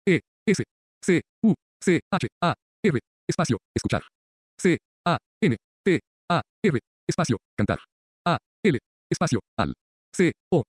E. 0.06 0.20
S. 0.46 0.62
C. 1.02 1.20
U. 1.42 1.54
C. 1.82 2.00
H. 2.10 2.28
A. 2.40 2.54
R. 2.84 2.98
Espacio. 3.28 3.58
Escuchar. 3.74 4.02
C. 4.58 4.78
A. 6.30 6.42
R. 6.62 6.78
Espacio. 7.08 7.38
Cantar. 7.56 7.78
A. 8.26 8.38
L. 8.64 8.78
Espacio. 9.10 9.40
Al. 9.58 9.74
C. 10.14 10.32
O. 10.50 10.62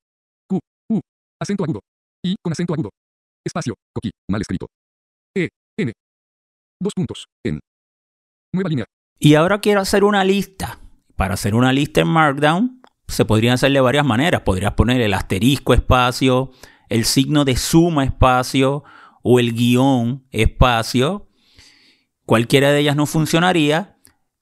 Q. 0.47 0.59
U. 0.89 0.99
Acento 1.41 1.63
agudo. 1.63 1.81
I 2.23 2.35
con 2.41 2.53
acento 2.53 2.73
agudo. 2.73 2.89
Espacio. 3.45 3.75
Coqui. 3.93 4.11
Mal 4.29 4.41
escrito. 4.41 4.67
E. 5.35 5.49
N. 5.77 5.93
Dos 6.81 6.93
puntos. 6.93 7.25
En. 7.43 7.59
Nueva 8.53 8.69
línea. 8.69 8.85
Y 9.19 9.35
ahora 9.35 9.59
quiero 9.59 9.81
hacer 9.81 10.03
una 10.03 10.23
lista. 10.23 10.79
Para 11.15 11.35
hacer 11.35 11.55
una 11.55 11.71
lista 11.71 12.01
en 12.01 12.07
Markdown 12.07 12.81
se 13.07 13.25
podrían 13.25 13.53
hacer 13.53 13.71
de 13.71 13.81
varias 13.81 14.05
maneras. 14.05 14.41
Podrías 14.41 14.73
poner 14.73 15.01
el 15.01 15.13
asterisco 15.13 15.73
espacio, 15.73 16.51
el 16.89 17.05
signo 17.05 17.45
de 17.45 17.55
suma 17.55 18.03
espacio 18.03 18.83
o 19.23 19.39
el 19.39 19.53
guion 19.53 20.25
espacio. 20.31 21.29
Cualquiera 22.25 22.71
de 22.71 22.79
ellas 22.79 22.95
no 22.95 23.05
funcionaría. 23.05 23.94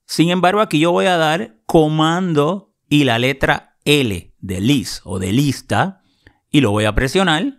Sin 0.06 0.30
embargo, 0.30 0.60
aquí 0.60 0.78
yo 0.78 0.92
voy 0.92 1.06
a 1.06 1.16
dar 1.16 1.60
comando 1.66 2.74
y 2.88 3.04
la 3.04 3.18
letra 3.18 3.78
L 3.84 4.34
de 4.38 4.60
list 4.60 5.00
o 5.04 5.18
de 5.18 5.32
lista 5.32 6.02
y 6.50 6.60
lo 6.60 6.70
voy 6.70 6.84
a 6.84 6.94
presionar. 6.94 7.58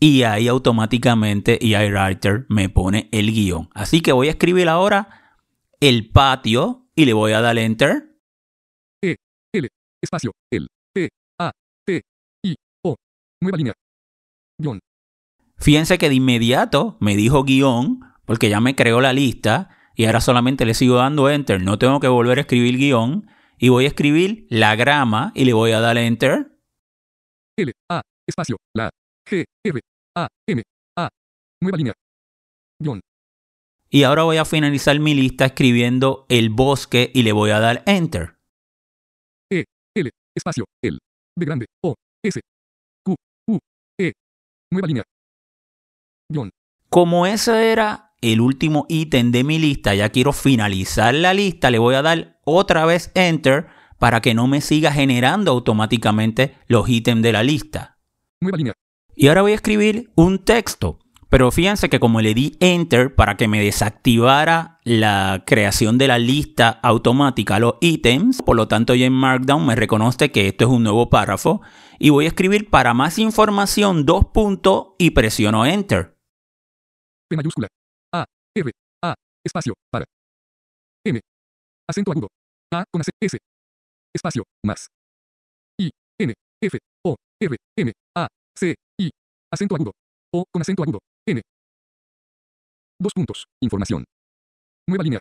Y 0.00 0.22
ahí 0.22 0.46
automáticamente 0.46 1.58
iWriter 1.60 2.46
me 2.48 2.68
pone 2.68 3.08
el 3.10 3.32
guion. 3.32 3.68
Así 3.74 4.00
que 4.00 4.12
voy 4.12 4.28
a 4.28 4.32
escribir 4.32 4.68
ahora 4.68 5.36
el 5.80 6.10
patio 6.10 6.88
y 6.94 7.04
le 7.04 7.12
voy 7.12 7.32
a 7.32 7.40
dar 7.40 7.58
enter. 7.58 8.16
E, 9.02 9.16
L, 9.52 9.68
espacio, 10.00 10.32
el, 10.50 10.68
P, 10.92 11.08
A, 11.40 11.50
T, 11.84 12.02
I, 12.44 12.54
O, 12.84 12.94
nueva 13.40 13.56
línea. 13.56 13.74
Guión. 14.60 14.80
Fíjense 15.56 15.98
que 15.98 16.08
de 16.08 16.14
inmediato 16.16 16.96
me 17.00 17.16
dijo 17.16 17.42
guion 17.42 18.00
porque 18.24 18.48
ya 18.48 18.60
me 18.60 18.76
creó 18.76 19.00
la 19.00 19.12
lista 19.12 19.70
y 19.98 20.06
ahora 20.06 20.20
solamente 20.20 20.64
le 20.64 20.74
sigo 20.74 20.94
dando 20.94 21.28
enter. 21.28 21.60
No 21.60 21.76
tengo 21.76 21.98
que 21.98 22.06
volver 22.06 22.38
a 22.38 22.42
escribir 22.42 22.78
guion 22.78 23.28
y 23.58 23.68
voy 23.68 23.84
a 23.84 23.88
escribir 23.88 24.46
la 24.48 24.76
grama 24.76 25.32
y 25.34 25.44
le 25.44 25.52
voy 25.52 25.72
a 25.72 25.80
dar 25.80 25.98
enter. 25.98 26.56
L, 27.56 27.72
A, 27.90 28.00
espacio, 28.24 28.58
la, 28.76 28.90
G, 29.28 29.44
R, 29.64 29.80
A, 30.16 30.28
M, 30.46 30.62
A, 30.96 31.08
nueva 31.60 31.76
línea. 31.76 31.94
Guión. 32.80 33.00
Y 33.90 34.04
ahora 34.04 34.22
voy 34.22 34.36
a 34.36 34.44
finalizar 34.44 35.00
mi 35.00 35.14
lista 35.14 35.46
escribiendo 35.46 36.26
el 36.28 36.50
bosque 36.50 37.10
y 37.12 37.24
le 37.24 37.32
voy 37.32 37.50
a 37.50 37.58
dar 37.58 37.82
Enter. 37.84 38.36
E, 39.50 39.64
L, 39.96 40.10
espacio, 40.32 40.64
L, 40.80 40.96
de 41.36 41.44
grande, 41.44 41.66
O, 41.82 41.96
S, 42.22 42.40
Q, 43.04 43.16
U, 43.48 43.58
E, 43.98 44.12
nueva 44.70 44.86
línea. 44.86 45.02
Guión. 46.30 46.50
Como 46.88 47.26
ese 47.26 47.72
era 47.72 48.07
el 48.20 48.40
último 48.40 48.86
ítem 48.88 49.30
de 49.30 49.44
mi 49.44 49.58
lista, 49.58 49.94
ya 49.94 50.08
quiero 50.10 50.32
finalizar 50.32 51.14
la 51.14 51.34
lista, 51.34 51.70
le 51.70 51.78
voy 51.78 51.94
a 51.94 52.02
dar 52.02 52.38
otra 52.44 52.84
vez 52.84 53.10
Enter 53.14 53.66
para 53.98 54.20
que 54.20 54.34
no 54.34 54.46
me 54.46 54.60
siga 54.60 54.92
generando 54.92 55.50
automáticamente 55.50 56.56
los 56.66 56.88
ítems 56.88 57.22
de 57.22 57.32
la 57.32 57.42
lista. 57.42 57.98
Nueva 58.40 58.56
línea. 58.56 58.72
Y 59.14 59.28
ahora 59.28 59.42
voy 59.42 59.52
a 59.52 59.56
escribir 59.56 60.10
un 60.14 60.38
texto. 60.44 61.00
Pero 61.28 61.50
fíjense 61.50 61.90
que 61.90 62.00
como 62.00 62.22
le 62.22 62.32
di 62.32 62.56
Enter 62.58 63.14
para 63.14 63.36
que 63.36 63.48
me 63.48 63.60
desactivara 63.60 64.80
la 64.84 65.42
creación 65.46 65.98
de 65.98 66.08
la 66.08 66.18
lista 66.18 66.70
automática, 66.82 67.58
los 67.58 67.74
ítems, 67.82 68.40
por 68.40 68.56
lo 68.56 68.66
tanto 68.66 68.94
ya 68.94 69.04
en 69.04 69.12
Markdown 69.12 69.66
me 69.66 69.74
reconoce 69.74 70.30
que 70.30 70.48
esto 70.48 70.64
es 70.64 70.70
un 70.70 70.84
nuevo 70.84 71.10
párrafo 71.10 71.60
y 71.98 72.08
voy 72.10 72.24
a 72.24 72.28
escribir 72.28 72.70
para 72.70 72.94
más 72.94 73.18
información 73.18 74.06
dos 74.06 74.26
puntos 74.32 74.92
y 74.98 75.10
presiono 75.10 75.66
Enter. 75.66 76.16
P 77.28 77.36
mayúscula. 77.36 77.68
R, 78.58 78.72
A, 79.04 79.14
espacio, 79.44 79.74
para. 79.90 80.04
M. 81.06 81.20
Acento 81.88 82.10
agudo. 82.10 82.28
A 82.72 82.84
con 82.90 83.00
acento 83.00 83.16
S. 83.20 83.38
Espacio, 84.14 84.42
más. 84.64 84.88
I, 85.80 85.90
N, 86.18 86.34
F, 86.62 86.78
O, 87.04 87.16
R, 87.40 87.56
M, 87.76 87.92
A, 88.16 88.26
C, 88.58 88.74
I. 89.00 89.10
Acento 89.52 89.76
agudo. 89.76 89.92
O 90.34 90.44
con 90.52 90.60
acento 90.62 90.82
agudo. 90.82 90.98
N. 91.26 91.40
Dos 93.00 93.12
puntos. 93.14 93.44
Información. 93.62 94.04
Nueva 94.88 95.04
línea. 95.04 95.20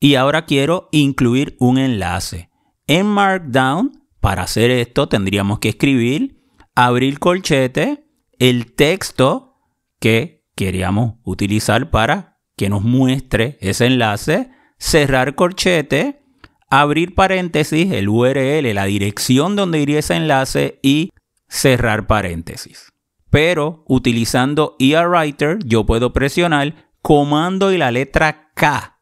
Y 0.00 0.16
ahora 0.16 0.46
quiero 0.46 0.88
incluir 0.92 1.56
un 1.60 1.78
enlace. 1.78 2.50
En 2.86 3.06
Markdown, 3.06 4.08
para 4.20 4.42
hacer 4.42 4.70
esto, 4.70 5.08
tendríamos 5.08 5.58
que 5.58 5.70
escribir, 5.70 6.44
abrir 6.74 7.18
colchete, 7.18 8.04
el 8.38 8.74
texto 8.74 9.56
que 10.00 10.46
queríamos 10.54 11.16
utilizar 11.24 11.90
para 11.90 12.37
que 12.58 12.68
nos 12.68 12.82
muestre 12.82 13.56
ese 13.60 13.86
enlace, 13.86 14.50
cerrar 14.76 15.36
corchete, 15.36 16.20
abrir 16.68 17.14
paréntesis, 17.14 17.92
el 17.92 18.08
URL, 18.10 18.74
la 18.74 18.84
dirección 18.84 19.56
donde 19.56 19.80
iría 19.80 20.00
ese 20.00 20.16
enlace 20.16 20.80
y 20.82 21.10
cerrar 21.48 22.06
paréntesis. 22.06 22.92
Pero 23.30 23.84
utilizando 23.86 24.76
ERWriter 24.78 25.60
yo 25.64 25.86
puedo 25.86 26.12
presionar 26.12 26.90
comando 27.00 27.72
y 27.72 27.78
la 27.78 27.90
letra 27.90 28.50
K. 28.54 29.00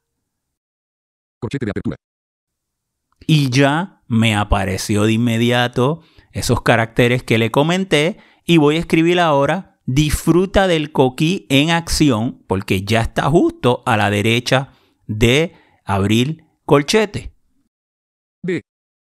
Corchete 1.41 1.65
de 1.65 1.71
apertura. 1.71 1.97
Y 3.27 3.51
ya 3.51 4.03
me 4.07 4.37
apareció 4.37 5.05
de 5.05 5.13
inmediato 5.13 6.03
esos 6.33 6.61
caracteres 6.61 7.23
que 7.23 7.39
le 7.39 7.51
comenté 7.51 8.19
y 8.45 8.59
voy 8.59 8.77
a 8.77 8.81
escribir 8.81 9.19
ahora 9.19 9.76
disfruta 9.87 10.67
del 10.67 10.93
coquí 10.93 11.47
en 11.49 11.71
acción 11.71 12.43
porque 12.47 12.85
ya 12.85 13.01
está 13.01 13.31
justo 13.31 13.83
a 13.87 13.97
la 13.97 14.11
derecha 14.11 14.73
de 15.07 15.55
abrir 15.85 16.45
colchete. 16.65 17.33
D, 18.45 18.61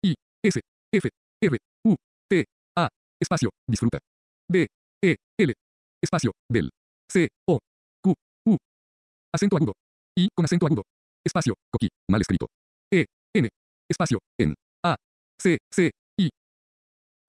I, 0.04 0.14
S, 0.44 0.60
F, 0.94 1.10
R, 1.42 1.58
U, 1.86 1.96
T, 2.30 2.46
A, 2.78 2.90
espacio, 3.20 3.50
disfruta. 3.68 4.00
D, 4.50 4.68
E, 5.04 5.16
L, 5.40 5.54
espacio, 6.04 6.32
del, 6.50 6.70
C, 7.12 7.30
O, 7.48 7.60
Q, 8.04 8.14
U, 8.46 8.58
acento 9.34 9.56
agudo, 9.56 9.74
I 10.18 10.28
con 10.36 10.46
acento 10.46 10.66
agudo, 10.66 10.84
espacio, 11.26 11.56
coqui, 11.72 11.88
mal 12.10 12.22
escrito, 12.22 12.48
E, 12.92 13.06
N, 13.36 13.50
espacio, 13.90 14.20
N, 14.40 14.54
A, 14.86 14.96
C, 15.42 15.58
C, 15.74 15.92
I, 16.20 16.30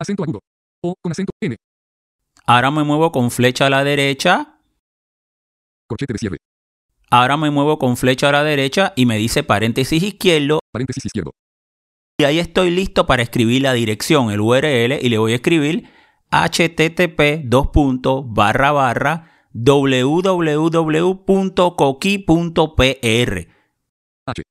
acento 0.00 0.24
agudo, 0.24 0.40
O 0.82 0.94
con 1.00 1.12
acento 1.12 1.32
N. 1.40 1.56
Ahora 2.48 2.70
me 2.70 2.82
muevo 2.82 3.12
con 3.12 3.30
flecha 3.30 3.66
a 3.66 3.70
la 3.70 3.84
derecha. 3.84 4.58
Corchete 5.86 6.14
de 6.14 6.18
cierre. 6.18 6.38
Ahora 7.10 7.36
me 7.36 7.50
muevo 7.50 7.78
con 7.78 7.98
flecha 7.98 8.30
a 8.30 8.32
la 8.32 8.42
derecha 8.42 8.94
y 8.96 9.04
me 9.04 9.18
dice 9.18 9.42
paréntesis 9.42 10.02
izquierdo. 10.02 10.60
Paréntesis 10.72 11.04
izquierdo. 11.04 11.32
Y 12.18 12.24
ahí 12.24 12.38
estoy 12.38 12.70
listo 12.70 13.06
para 13.06 13.22
escribir 13.22 13.60
la 13.60 13.74
dirección, 13.74 14.30
el 14.30 14.40
URL, 14.40 14.98
y 14.98 15.10
le 15.10 15.18
voy 15.18 15.32
a 15.32 15.34
escribir 15.34 15.90
http 16.30 17.44
dos 17.44 17.68
barra 18.24 18.72
barra 18.72 19.48
www.coqui.pr. 19.52 20.48
H. 24.26 24.42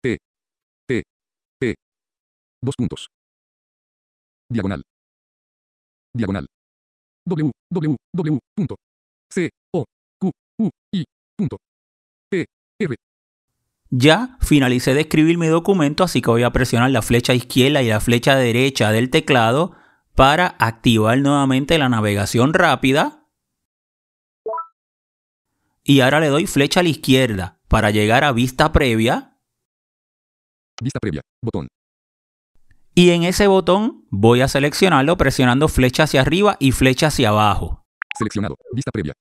T. 0.00 0.18
T. 0.86 1.02
P. 1.58 1.74
Dos 2.62 2.76
puntos. 2.76 3.08
Diagonal. 4.48 4.84
Diagonal. 6.14 6.46
W. 7.26 7.50
W. 7.70 7.96
W. 8.14 8.38
Punto. 8.54 8.76
C. 9.30 9.50
O. 9.72 9.84
Q. 10.20 10.30
U. 10.58 10.70
I. 10.92 11.04
Punto. 11.36 11.56
P. 12.30 12.44
R. 12.78 12.96
Ya 13.90 14.36
finalicé 14.40 14.94
de 14.94 15.02
escribir 15.02 15.38
mi 15.38 15.46
documento, 15.46 16.04
así 16.04 16.20
que 16.20 16.30
voy 16.30 16.42
a 16.42 16.50
presionar 16.50 16.90
la 16.90 17.02
flecha 17.02 17.32
izquierda 17.34 17.82
y 17.82 17.88
la 17.88 18.00
flecha 18.00 18.36
derecha 18.36 18.90
del 18.90 19.10
teclado 19.10 19.76
para 20.14 20.56
activar 20.58 21.18
nuevamente 21.18 21.78
la 21.78 21.88
navegación 21.88 22.54
rápida. 22.54 23.28
Y 25.84 26.00
ahora 26.00 26.20
le 26.20 26.28
doy 26.28 26.46
flecha 26.46 26.80
a 26.80 26.82
la 26.82 26.88
izquierda 26.88 27.60
para 27.68 27.90
llegar 27.90 28.24
a 28.24 28.32
vista 28.32 28.72
previa. 28.72 29.38
Vista 30.82 30.98
previa. 30.98 31.20
Botón. 31.42 31.68
Y 32.96 33.10
en 33.10 33.24
ese 33.24 33.48
botón 33.48 34.06
voy 34.10 34.40
a 34.40 34.48
seleccionarlo 34.48 35.16
presionando 35.16 35.66
flecha 35.66 36.04
hacia 36.04 36.20
arriba 36.20 36.56
y 36.60 36.70
flecha 36.70 37.08
hacia 37.08 37.30
abajo. 37.30 37.82
Seleccionado. 38.16 38.56
Vista 38.72 38.92
previa. 38.92 39.14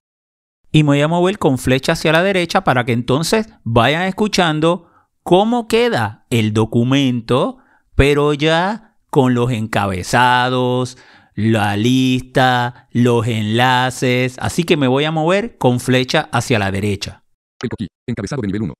Y 0.71 0.83
me 0.83 0.89
voy 0.89 1.01
a 1.01 1.07
mover 1.07 1.39
con 1.39 1.57
flecha 1.57 1.93
hacia 1.93 2.11
la 2.11 2.21
derecha 2.21 2.63
para 2.63 2.85
que 2.85 2.93
entonces 2.93 3.47
vayan 3.63 4.03
escuchando 4.03 4.91
cómo 5.23 5.67
queda 5.67 6.27
el 6.29 6.53
documento, 6.53 7.57
pero 7.95 8.33
ya 8.33 8.97
con 9.09 9.33
los 9.33 9.51
encabezados, 9.51 10.97
la 11.33 11.75
lista, 11.75 12.87
los 12.91 13.25
enlaces. 13.25 14.37
Así 14.39 14.65
que 14.65 14.77
me 14.77 14.87
voy 14.87 15.05
a 15.05 15.11
mover 15.11 15.57
con 15.57 15.79
flecha 15.79 16.29
hacia 16.31 16.59
la 16.59 16.69
derecha. 16.69 17.23
El 17.61 17.69
coquí. 17.69 17.87
Encabezado 18.07 18.41
de 18.41 18.47
nivel 18.47 18.63
1. 18.63 18.73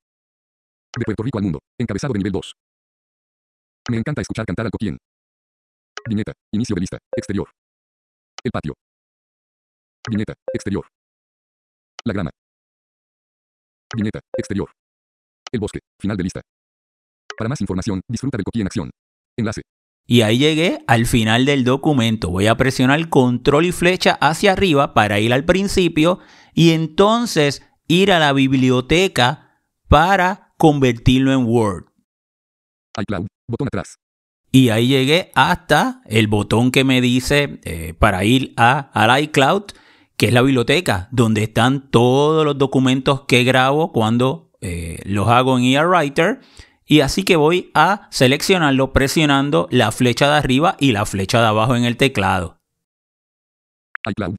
De 0.98 1.06
Puerto 1.06 1.24
Rico 1.24 1.38
al 1.40 1.44
mundo. 1.46 1.60
Encabezado 1.80 2.14
de 2.14 2.20
nivel 2.20 2.34
2. 2.34 2.54
Me 3.90 3.98
encanta 3.98 4.22
escuchar 4.22 4.46
cantar 4.46 4.66
al 4.66 4.72
coquín. 4.72 4.98
Viñeta. 6.08 6.34
Inicio 6.54 6.76
de 6.76 6.82
lista. 6.82 6.98
Exterior. 7.16 7.50
El 8.44 8.52
patio. 8.52 8.74
Viñeta. 10.10 10.34
Exterior. 10.54 10.88
La 12.06 12.14
grama. 12.14 12.30
Viñeta. 13.96 14.20
Exterior. 14.38 14.70
El 15.52 15.60
bosque. 15.60 15.80
Final 16.02 16.18
de 16.18 16.24
lista. 16.24 16.42
Para 17.38 17.50
más 17.50 17.62
información, 17.62 18.02
disfruta 18.10 18.38
del 18.38 18.46
coquí 18.46 18.62
en 18.62 18.68
acción. 18.68 18.90
Enlace. 19.38 19.62
Y 20.06 20.22
ahí 20.22 20.38
llegué 20.38 20.84
al 20.88 21.06
final 21.06 21.46
del 21.46 21.64
documento. 21.64 22.30
Voy 22.30 22.48
a 22.48 22.56
presionar 22.56 23.10
control 23.10 23.66
y 23.66 23.72
flecha 23.72 24.18
hacia 24.22 24.52
arriba 24.52 24.94
para 24.94 25.20
ir 25.20 25.34
al 25.34 25.46
principio 25.46 26.20
y 26.54 26.72
entonces 26.72 27.64
ir 27.88 28.12
a 28.12 28.20
la 28.20 28.34
biblioteca 28.34 29.62
para 29.88 30.54
convertirlo 30.58 31.32
en 31.32 31.46
Word. 31.46 31.86
iCloud. 33.00 33.33
Botón 33.48 33.68
atrás. 33.68 33.98
Y 34.52 34.70
ahí 34.70 34.88
llegué 34.88 35.32
hasta 35.34 36.02
el 36.06 36.28
botón 36.28 36.72
que 36.72 36.84
me 36.84 37.02
dice 37.02 37.60
eh, 37.64 37.96
para 37.98 38.24
ir 38.24 38.54
a, 38.56 38.92
al 38.94 39.24
iCloud, 39.24 39.64
que 40.16 40.28
es 40.28 40.34
la 40.34 40.44
biblioteca, 40.44 41.08
donde 41.12 41.42
están 41.44 41.90
todos 41.90 42.46
los 42.46 42.58
documentos 42.58 43.22
que 43.22 43.44
grabo 43.44 43.92
cuando 43.92 44.52
eh, 44.62 45.00
los 45.06 45.28
hago 45.28 45.58
en 45.58 45.64
eWriter. 45.64 46.42
Y 46.86 47.00
así 47.00 47.24
que 47.24 47.36
voy 47.36 47.72
a 47.74 48.08
seleccionarlo 48.12 48.94
presionando 48.94 49.68
la 49.72 49.92
flecha 49.92 50.30
de 50.30 50.38
arriba 50.38 50.76
y 50.80 50.92
la 50.92 51.08
flecha 51.08 51.42
de 51.42 51.48
abajo 51.48 51.76
en 51.76 51.86
el 51.86 51.98
teclado. 51.98 52.60
iCloud. 54.08 54.36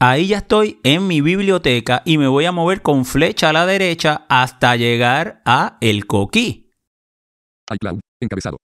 Ahí 0.00 0.26
ya 0.26 0.38
estoy 0.38 0.80
en 0.82 1.06
mi 1.06 1.20
biblioteca 1.20 2.02
y 2.04 2.18
me 2.18 2.26
voy 2.26 2.46
a 2.46 2.52
mover 2.52 2.82
con 2.82 3.04
flecha 3.04 3.50
a 3.50 3.52
la 3.52 3.64
derecha 3.64 4.26
hasta 4.28 4.74
llegar 4.76 5.40
a 5.46 5.78
el 5.80 6.06
coquí. 6.06 6.65
iCloud. 7.74 8.00
Encabezado. 8.20 8.58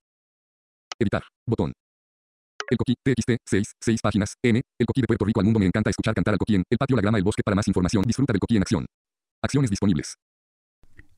Editar. 0.99 1.23
Botón. 1.47 1.73
El 2.71 2.77
coquí. 2.79 2.95
TXT. 3.05 3.37
6. 3.49 3.73
6 3.81 4.01
páginas. 4.03 4.35
N. 4.43 4.61
El 4.79 4.87
coquí 4.87 5.01
de 5.01 5.07
Puerto 5.07 5.25
Rico 5.25 5.41
al 5.41 5.45
mundo. 5.45 5.61
Me 5.61 5.67
encanta 5.67 5.91
escuchar 5.91 6.15
cantar 6.15 6.35
al 6.35 6.39
coquí 6.39 6.55
El 6.55 6.79
patio, 6.79 6.97
la 6.97 7.03
grama, 7.03 7.19
el 7.19 7.25
bosque. 7.25 7.43
Para 7.45 7.55
más 7.55 7.69
información, 7.69 8.03
disfruta 8.05 8.33
del 8.33 8.41
coquí 8.41 8.57
en 8.57 8.63
acción. 8.63 8.87
Acciones 9.43 9.71
disponibles. 9.71 10.15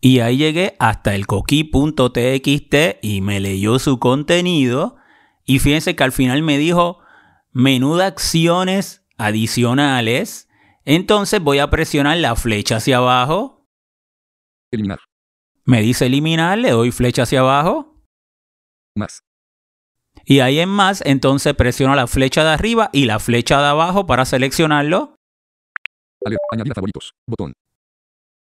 Y 0.01 0.20
ahí 0.20 0.37
llegué 0.37 0.77
hasta 0.79 1.14
el 1.14 1.27
coquí.txt 1.27 2.75
y 3.03 3.20
me 3.20 3.40
leyó 3.40 3.79
su 3.79 3.99
contenido. 3.99 4.97
Y 5.44 5.59
fíjense 5.59 5.97
que 5.97 6.05
al 6.05 6.12
final 6.12 6.42
me 6.42 6.59
dijo 6.59 6.99
menú 7.53 7.97
de 7.97 8.05
acciones 8.05 9.07
adicionales. 9.16 10.49
Entonces 10.85 11.40
voy 11.40 11.59
a 11.59 11.70
presionar 11.70 12.18
la 12.18 12.37
flecha 12.37 12.77
hacia 12.77 12.99
abajo. 12.99 13.66
Eliminar. 14.70 14.99
Me 15.66 15.81
dice 15.81 16.07
eliminar, 16.07 16.59
le 16.59 16.70
doy 16.70 16.90
flecha 16.90 17.22
hacia 17.22 17.40
abajo. 17.40 18.03
Más. 18.96 19.22
Y 20.27 20.40
ahí 20.40 20.61
en 20.61 20.68
más, 20.68 21.03
entonces 21.05 21.55
presiono 21.55 21.94
la 21.94 22.07
flecha 22.07 22.44
de 22.44 22.50
arriba 22.50 22.90
y 22.92 23.07
la 23.07 23.18
flecha 23.18 23.61
de 23.61 23.68
abajo 23.68 24.07
para 24.07 24.24
seleccionarlo. 24.24 25.16
Añadir 26.53 26.72
a 26.72 26.74
favoritos. 26.74 27.12
Botón. 27.27 27.53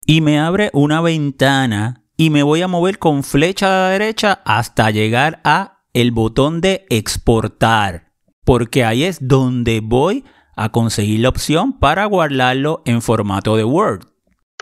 Y 0.05 0.21
me 0.21 0.39
abre 0.39 0.69
una 0.73 1.01
ventana 1.01 2.03
y 2.17 2.29
me 2.29 2.43
voy 2.43 2.61
a 2.61 2.67
mover 2.67 2.99
con 2.99 3.23
flecha 3.23 3.67
la 3.67 3.89
derecha 3.89 4.41
hasta 4.45 4.91
llegar 4.91 5.41
a 5.43 5.83
el 5.93 6.11
botón 6.11 6.61
de 6.61 6.85
exportar. 6.89 8.13
Porque 8.45 8.83
ahí 8.83 9.03
es 9.03 9.27
donde 9.27 9.79
voy 9.81 10.25
a 10.55 10.69
conseguir 10.69 11.21
la 11.21 11.29
opción 11.29 11.79
para 11.79 12.05
guardarlo 12.05 12.81
en 12.85 13.01
formato 13.01 13.55
de 13.55 13.63
Word. 13.63 14.05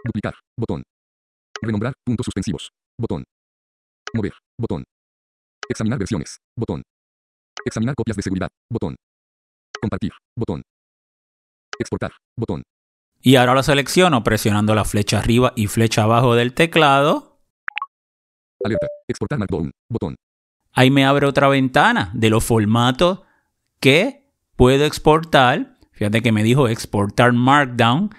Duplicar. 0.04 0.36
Botón. 0.58 0.84
Renombrar. 1.62 1.94
Puntos 2.06 2.26
suspensivos. 2.26 2.70
Botón. 2.98 3.24
Mover. 4.14 4.34
Botón. 4.58 4.84
Examinar 5.70 6.00
versiones. 6.00 6.38
Botón. 6.58 6.82
Examinar 7.66 7.96
copias 7.96 8.18
de 8.18 8.24
seguridad. 8.24 8.50
Botón. 8.72 8.96
Compartir. 9.82 10.12
Botón. 10.38 10.62
Exportar. 11.80 12.12
Botón. 12.38 12.64
Y 13.22 13.36
ahora 13.36 13.54
lo 13.54 13.64
selecciono 13.64 14.24
presionando 14.24 14.74
la 14.76 14.86
flecha 14.86 15.20
arriba 15.20 15.54
y 15.56 15.68
flecha 15.68 16.04
abajo 16.04 16.36
del 16.36 16.54
teclado. 16.54 17.42
Alerta. 18.64 18.88
Exportar 19.08 19.40
Markdown. 19.40 19.72
Botón. 19.90 20.16
Ahí 20.74 20.92
me 20.92 21.06
abre 21.06 21.28
otra 21.28 21.48
ventana 21.50 22.12
de 22.14 22.30
los 22.30 22.44
formatos 22.44 23.22
que 23.80 24.32
puedo 24.56 24.86
exportar. 24.86 25.78
Fíjate 25.92 26.22
que 26.22 26.32
me 26.32 26.44
dijo 26.44 26.68
exportar 26.68 27.34
Markdown. 27.34 28.12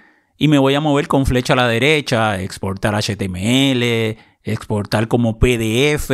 Y 0.43 0.49
me 0.49 0.57
voy 0.57 0.75
a 0.75 0.81
mover 0.81 1.07
con 1.07 1.27
flecha 1.27 1.53
a 1.53 1.57
la 1.57 1.69
derecha, 1.69 2.41
exportar 2.41 2.95
HTML, 2.95 4.17
exportar 4.43 5.07
como 5.07 5.39
PDF. 5.39 6.11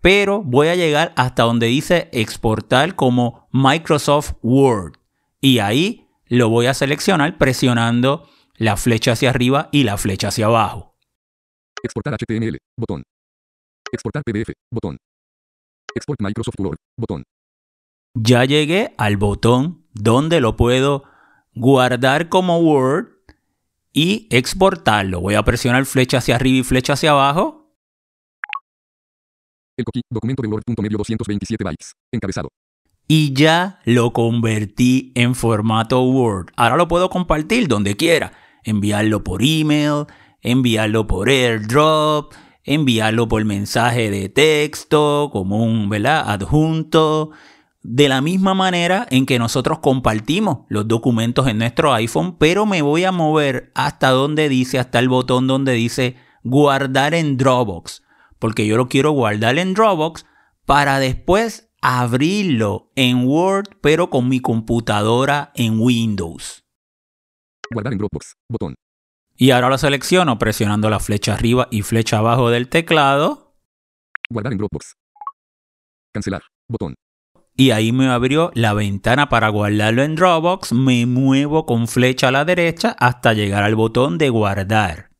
Pero 0.00 0.44
voy 0.44 0.68
a 0.68 0.76
llegar 0.76 1.12
hasta 1.16 1.42
donde 1.42 1.66
dice 1.66 2.08
exportar 2.12 2.94
como 2.94 3.48
Microsoft 3.50 4.34
Word. 4.42 4.92
Y 5.40 5.58
ahí 5.58 6.06
lo 6.28 6.50
voy 6.50 6.66
a 6.66 6.74
seleccionar 6.74 7.36
presionando 7.36 8.28
la 8.54 8.76
flecha 8.76 9.10
hacia 9.10 9.30
arriba 9.30 9.70
y 9.72 9.82
la 9.82 9.98
flecha 9.98 10.28
hacia 10.28 10.46
abajo. 10.46 10.94
Exportar 11.82 12.14
HTML. 12.14 12.56
Botón. 12.76 13.02
Exportar 13.90 14.22
PDF. 14.22 14.52
Botón. 14.70 14.98
Export 15.96 16.20
Microsoft 16.20 16.60
Word. 16.60 16.76
Botón. 16.96 17.24
Ya 18.14 18.44
llegué 18.44 18.94
al 18.98 19.16
botón 19.16 19.84
donde 19.94 20.40
lo 20.40 20.54
puedo 20.54 21.02
guardar 21.56 22.28
como 22.28 22.58
Word 22.58 23.13
y 23.94 24.26
exportarlo. 24.30 25.20
Voy 25.20 25.34
a 25.36 25.42
presionar 25.44 25.86
flecha 25.86 26.18
hacia 26.18 26.34
arriba 26.34 26.58
y 26.58 26.64
flecha 26.64 26.92
hacia 26.92 27.12
abajo. 27.12 27.72
El 29.78 29.84
coquí. 29.84 30.02
Documento 30.10 30.42
de 30.42 30.48
Word.medio 30.48 30.98
227 30.98 31.64
bytes. 31.64 31.92
Encabezado. 32.12 32.48
Y 33.06 33.32
ya 33.34 33.80
lo 33.84 34.12
convertí 34.12 35.12
en 35.14 35.34
formato 35.34 36.02
Word. 36.02 36.48
Ahora 36.56 36.76
lo 36.76 36.88
puedo 36.88 37.08
compartir 37.08 37.68
donde 37.68 37.96
quiera. 37.96 38.32
Enviarlo 38.64 39.22
por 39.22 39.42
email, 39.42 40.06
enviarlo 40.40 41.06
por 41.06 41.28
airdrop, 41.28 42.32
enviarlo 42.64 43.28
por 43.28 43.44
mensaje 43.44 44.10
de 44.10 44.28
texto, 44.28 45.28
como 45.32 45.62
un 45.62 45.88
¿verdad? 45.88 46.24
adjunto. 46.30 47.30
De 47.86 48.08
la 48.08 48.22
misma 48.22 48.54
manera 48.54 49.06
en 49.10 49.26
que 49.26 49.38
nosotros 49.38 49.80
compartimos 49.80 50.60
los 50.68 50.88
documentos 50.88 51.46
en 51.48 51.58
nuestro 51.58 51.92
iPhone, 51.92 52.38
pero 52.38 52.64
me 52.64 52.80
voy 52.80 53.04
a 53.04 53.12
mover 53.12 53.72
hasta 53.74 54.08
donde 54.08 54.48
dice, 54.48 54.78
hasta 54.78 54.98
el 54.98 55.10
botón 55.10 55.46
donde 55.46 55.72
dice 55.74 56.16
guardar 56.42 57.12
en 57.12 57.36
Dropbox, 57.36 58.02
porque 58.38 58.66
yo 58.66 58.78
lo 58.78 58.88
quiero 58.88 59.10
guardar 59.12 59.58
en 59.58 59.74
Dropbox 59.74 60.24
para 60.64 60.98
después 60.98 61.70
abrirlo 61.82 62.90
en 62.96 63.26
Word, 63.26 63.76
pero 63.82 64.08
con 64.08 64.30
mi 64.30 64.40
computadora 64.40 65.52
en 65.54 65.78
Windows. 65.78 66.64
Guardar 67.70 67.92
en 67.92 67.98
Dropbox. 67.98 68.32
Botón. 68.50 68.74
Y 69.36 69.50
ahora 69.50 69.68
lo 69.68 69.76
selecciono 69.76 70.38
presionando 70.38 70.88
la 70.88 71.00
flecha 71.00 71.34
arriba 71.34 71.68
y 71.70 71.82
flecha 71.82 72.16
abajo 72.16 72.48
del 72.48 72.70
teclado. 72.70 73.58
Guardar 74.30 74.54
en 74.54 74.58
Dropbox. 74.58 74.94
Cancelar. 76.14 76.44
Botón. 76.66 76.94
Y 77.56 77.70
ahí 77.70 77.92
me 77.92 78.08
abrió 78.08 78.50
la 78.54 78.74
ventana 78.74 79.28
para 79.28 79.48
guardarlo 79.48 80.02
en 80.02 80.16
Dropbox. 80.16 80.72
Me 80.72 81.06
muevo 81.06 81.66
con 81.66 81.86
flecha 81.86 82.28
a 82.28 82.32
la 82.32 82.44
derecha 82.44 82.96
hasta 82.98 83.32
llegar 83.32 83.62
al 83.62 83.76
botón 83.76 84.18
de 84.18 84.28
guardar. 84.28 85.10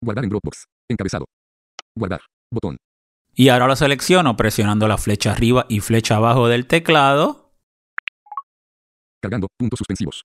Guardar 0.00 0.24
en 0.24 0.30
Dropbox. 0.30 0.66
Encabezado. 0.90 1.26
Guardar. 1.96 2.20
Botón. 2.50 2.76
Y 3.34 3.48
ahora 3.48 3.68
lo 3.68 3.76
selecciono 3.76 4.36
presionando 4.36 4.88
la 4.88 4.98
flecha 4.98 5.30
arriba 5.30 5.66
y 5.68 5.80
flecha 5.80 6.16
abajo 6.16 6.48
del 6.48 6.66
teclado. 6.66 7.54
Cargando. 9.22 9.46
Puntos 9.56 9.78
suspensivos. 9.78 10.24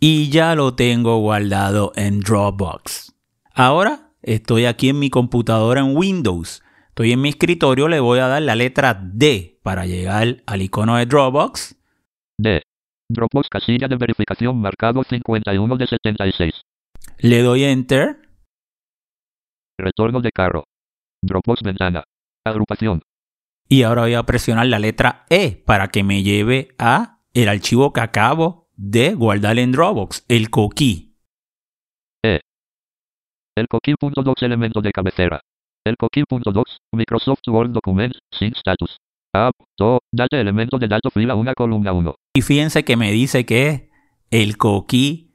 Y 0.00 0.28
ya 0.30 0.56
lo 0.56 0.74
tengo 0.74 1.18
guardado 1.18 1.92
en 1.94 2.18
Dropbox. 2.18 3.14
Ahora 3.54 4.10
estoy 4.22 4.66
aquí 4.66 4.88
en 4.88 4.98
mi 4.98 5.08
computadora 5.08 5.80
en 5.80 5.96
Windows. 5.96 6.64
Estoy 6.94 7.10
en 7.10 7.22
mi 7.22 7.30
escritorio, 7.30 7.88
le 7.88 7.98
voy 7.98 8.20
a 8.20 8.28
dar 8.28 8.40
la 8.42 8.54
letra 8.54 8.94
D 8.94 9.58
para 9.64 9.84
llegar 9.84 10.44
al 10.46 10.62
icono 10.62 10.94
de 10.96 11.06
Dropbox. 11.06 11.76
D. 12.38 12.62
Dropbox 13.10 13.48
casilla 13.48 13.88
de 13.88 13.96
verificación 13.96 14.60
marcado 14.60 15.02
51 15.02 15.76
de 15.76 15.86
76. 15.88 16.62
Le 17.18 17.42
doy 17.42 17.64
Enter. 17.64 18.28
Retorno 19.76 20.20
de 20.20 20.30
carro. 20.30 20.66
Dropbox 21.20 21.64
ventana. 21.64 22.04
Agrupación. 22.46 23.02
Y 23.68 23.82
ahora 23.82 24.02
voy 24.02 24.14
a 24.14 24.22
presionar 24.22 24.66
la 24.66 24.78
letra 24.78 25.26
E 25.30 25.50
para 25.66 25.88
que 25.88 26.04
me 26.04 26.22
lleve 26.22 26.76
a 26.78 27.22
el 27.32 27.48
archivo 27.48 27.92
que 27.92 28.02
acabo 28.02 28.68
de 28.76 29.14
guardar 29.14 29.58
en 29.58 29.72
Dropbox, 29.72 30.26
el 30.28 30.48
coquí. 30.48 31.18
E. 32.24 32.38
El 33.56 33.66
coquí.docs 33.66 34.42
elemento 34.44 34.80
de 34.80 34.92
cabecera. 34.92 35.40
El 35.84 35.96
coquí.docs, 35.98 36.78
Microsoft 36.92 37.40
Word 37.46 37.72
Documents, 37.72 38.18
sin 38.30 38.54
status. 38.54 38.96
App, 39.34 39.54
to, 39.76 39.98
date 40.12 40.40
elemento 40.40 40.78
de 40.78 40.88
dato 40.88 41.10
fila 41.10 41.34
1 41.34 41.52
columna 41.54 41.92
1. 41.92 42.14
Y 42.34 42.40
fíjense 42.40 42.84
que 42.84 42.96
me 42.96 43.12
dice 43.12 43.44
que 43.44 43.90
el 44.30 44.56
coquí.docs, 44.56 45.32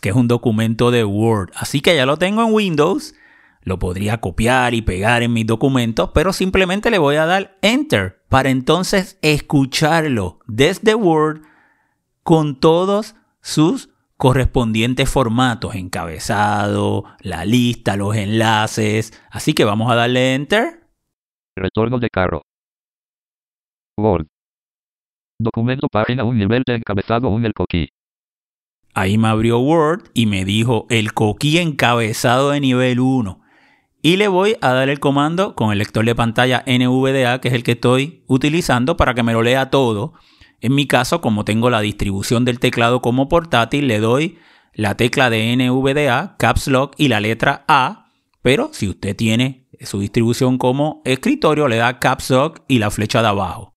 que 0.00 0.08
es 0.08 0.16
un 0.16 0.26
documento 0.26 0.90
de 0.90 1.04
Word. 1.04 1.50
Así 1.54 1.80
que 1.80 1.94
ya 1.94 2.06
lo 2.06 2.16
tengo 2.16 2.42
en 2.42 2.52
Windows. 2.52 3.14
Lo 3.62 3.78
podría 3.78 4.20
copiar 4.20 4.74
y 4.74 4.82
pegar 4.82 5.22
en 5.22 5.32
mis 5.32 5.46
documentos, 5.46 6.10
pero 6.12 6.32
simplemente 6.32 6.90
le 6.90 6.98
voy 6.98 7.14
a 7.14 7.26
dar 7.26 7.56
Enter 7.62 8.24
para 8.28 8.50
entonces 8.50 9.16
escucharlo 9.22 10.40
desde 10.48 10.96
Word 10.96 11.42
con 12.24 12.58
todos 12.58 13.14
sus 13.40 13.91
correspondientes 14.22 15.10
formatos, 15.10 15.74
encabezado, 15.74 17.02
la 17.22 17.44
lista, 17.44 17.96
los 17.96 18.14
enlaces. 18.14 19.12
Así 19.32 19.52
que 19.52 19.64
vamos 19.64 19.90
a 19.90 19.96
darle 19.96 20.34
Enter. 20.36 20.86
Retorno 21.56 21.98
de 21.98 22.08
carro. 22.08 22.42
Word. 23.98 24.28
Documento 25.40 25.88
página 25.90 26.22
un 26.22 26.38
nivel 26.38 26.62
de 26.64 26.76
encabezado 26.76 27.30
un 27.30 27.44
el 27.44 27.52
coquí. 27.52 27.88
Ahí 28.94 29.18
me 29.18 29.26
abrió 29.26 29.58
Word 29.58 30.04
y 30.14 30.26
me 30.26 30.44
dijo 30.44 30.86
el 30.88 31.14
coquí 31.14 31.58
encabezado 31.58 32.50
de 32.50 32.60
nivel 32.60 33.00
1. 33.00 33.40
Y 34.02 34.18
le 34.18 34.28
voy 34.28 34.54
a 34.60 34.72
dar 34.72 34.88
el 34.88 35.00
comando 35.00 35.56
con 35.56 35.72
el 35.72 35.78
lector 35.78 36.04
de 36.04 36.14
pantalla 36.14 36.62
NVDA, 36.68 37.40
que 37.40 37.48
es 37.48 37.54
el 37.54 37.64
que 37.64 37.72
estoy 37.72 38.22
utilizando 38.28 38.96
para 38.96 39.14
que 39.14 39.24
me 39.24 39.32
lo 39.32 39.42
lea 39.42 39.68
todo. 39.68 40.12
En 40.62 40.76
mi 40.76 40.86
caso, 40.86 41.20
como 41.20 41.44
tengo 41.44 41.70
la 41.70 41.80
distribución 41.80 42.44
del 42.44 42.60
teclado 42.60 43.02
como 43.02 43.28
portátil, 43.28 43.88
le 43.88 43.98
doy 43.98 44.38
la 44.72 44.96
tecla 44.96 45.28
de 45.28 45.56
NVDA, 45.56 46.36
Caps 46.38 46.68
Lock 46.68 46.94
y 46.96 47.08
la 47.08 47.20
letra 47.20 47.64
A. 47.66 48.12
Pero 48.42 48.70
si 48.72 48.88
usted 48.88 49.16
tiene 49.16 49.66
su 49.80 49.98
distribución 49.98 50.58
como 50.58 51.02
escritorio, 51.04 51.66
le 51.66 51.76
da 51.76 51.98
Caps 51.98 52.30
Lock 52.30 52.60
y 52.68 52.78
la 52.78 52.92
flecha 52.92 53.22
de 53.22 53.28
abajo. 53.28 53.74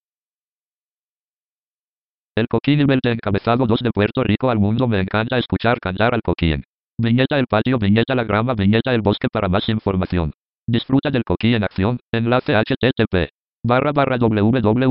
El 2.38 2.48
coquí 2.48 2.76
nivel 2.76 3.00
de 3.02 3.14
encabezado 3.14 3.66
2 3.66 3.80
de 3.80 3.92
Puerto 3.92 4.24
Rico 4.24 4.52
al 4.52 4.60
mundo 4.60 4.88
me 4.88 5.00
encanta 5.00 5.40
escuchar 5.40 5.80
cantar 5.80 6.14
al 6.14 6.22
coquín. 6.22 6.64
Viñeta 7.00 7.40
el 7.40 7.48
patio, 7.48 7.80
viñeta 7.80 8.14
la 8.14 8.26
grama, 8.26 8.54
viñeta 8.54 8.94
el 8.94 9.02
bosque 9.02 9.28
para 9.32 9.50
más 9.50 9.68
información. 9.70 10.34
Disfruta 10.68 11.10
del 11.10 11.24
coquí 11.24 11.56
en 11.56 11.64
acción. 11.64 12.00
Enlace 12.14 12.54
http 12.54 13.35
barra 13.66 13.92
barra 13.92 14.18
www.coqui.pr. 14.18 14.86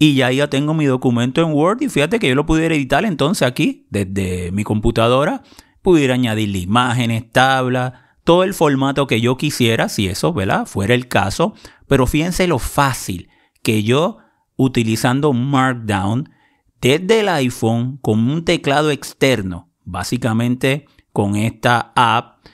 Y 0.00 0.14
ya 0.14 0.30
ya 0.30 0.48
tengo 0.48 0.74
mi 0.74 0.84
documento 0.84 1.42
en 1.42 1.52
Word 1.52 1.82
y 1.82 1.88
fíjate 1.88 2.20
que 2.20 2.28
yo 2.28 2.36
lo 2.36 2.46
pudiera 2.46 2.74
editar 2.74 3.04
entonces 3.04 3.46
aquí 3.46 3.86
desde 3.90 4.52
mi 4.52 4.62
computadora. 4.62 5.42
Pudiera 5.82 6.14
añadirle 6.14 6.58
imágenes, 6.58 7.30
tablas, 7.32 7.94
todo 8.22 8.44
el 8.44 8.54
formato 8.54 9.06
que 9.06 9.20
yo 9.20 9.36
quisiera, 9.36 9.88
si 9.88 10.06
eso 10.06 10.32
¿verdad? 10.32 10.66
fuera 10.66 10.94
el 10.94 11.08
caso. 11.08 11.54
Pero 11.88 12.06
fíjense 12.06 12.46
lo 12.46 12.58
fácil 12.58 13.28
que 13.62 13.82
yo 13.82 14.18
utilizando 14.56 15.32
Markdown 15.32 16.30
desde 16.80 17.20
el 17.20 17.28
iPhone 17.28 17.98
con 18.02 18.28
un 18.28 18.44
teclado 18.44 18.90
externo, 18.90 19.72
básicamente 19.84 20.86
con 21.12 21.34
esta 21.34 21.92
app 21.96 22.44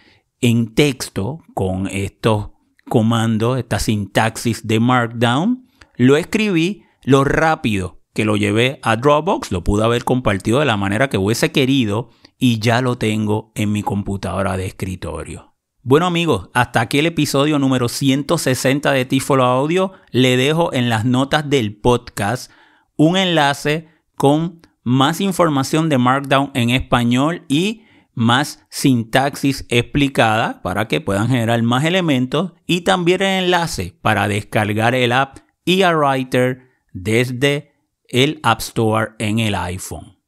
en 0.41 0.75
texto, 0.75 1.41
con 1.55 1.89
estos 1.89 2.54
comandos, 2.89 3.59
esta 3.59 3.79
sintaxis 3.79 4.67
de 4.67 4.81
Markdown, 4.81 5.69
lo 5.97 6.17
escribí 6.17 6.85
lo 7.03 7.25
rápido 7.25 8.01
que 8.15 8.25
lo 8.25 8.37
llevé 8.37 8.79
a 8.83 8.97
Dropbox, 8.97 9.51
lo 9.51 9.65
pude 9.65 9.85
haber 9.85 10.05
compartido 10.05 10.61
de 10.61 10.67
la 10.67 10.77
manera 10.77 11.09
que 11.09 11.19
hubiese 11.19 11.53
querido 11.53 12.11
y 12.39 12.61
ya 12.61 12.81
lo 12.81 12.97
tengo 12.97 13.53
en 13.55 13.73
mi 13.73 13.83
computadora 13.83 14.57
de 14.57 14.67
escritorio. 14.67 15.55
Bueno 15.83 16.07
amigos, 16.07 16.49
hasta 16.55 16.81
aquí 16.81 17.01
el 17.01 17.07
episodio 17.07 17.59
número 17.59 17.89
160 17.89 18.93
de 18.93 19.05
Tifolo 19.05 19.45
Audio. 19.45 19.93
Le 20.11 20.37
dejo 20.39 20.73
en 20.73 20.89
las 20.89 21.05
notas 21.05 21.51
del 21.51 21.77
podcast 21.77 22.51
un 22.97 23.17
enlace 23.19 23.89
con 24.17 24.63
más 24.83 25.21
información 25.21 25.89
de 25.89 25.99
Markdown 25.99 26.53
en 26.55 26.71
español 26.71 27.45
y 27.49 27.83
más 28.15 28.65
sintaxis 28.71 29.67
explicada 29.69 30.63
para 30.63 30.89
que 30.89 31.01
puedan 31.01 31.29
generar 31.29 31.63
más 31.63 31.85
elementos 31.85 32.53
y 32.67 32.83
también 32.83 33.23
el 33.23 33.45
enlace 33.45 33.97
para 34.03 34.29
descargar 34.29 34.95
el 34.95 35.13
app 35.13 35.39
IA 35.65 35.97
Writer 35.97 36.69
desde 36.93 37.73
el 38.09 38.41
App 38.43 38.61
Store 38.61 39.13
en 39.19 39.39
el 39.39 39.55
iPhone. 39.55 40.19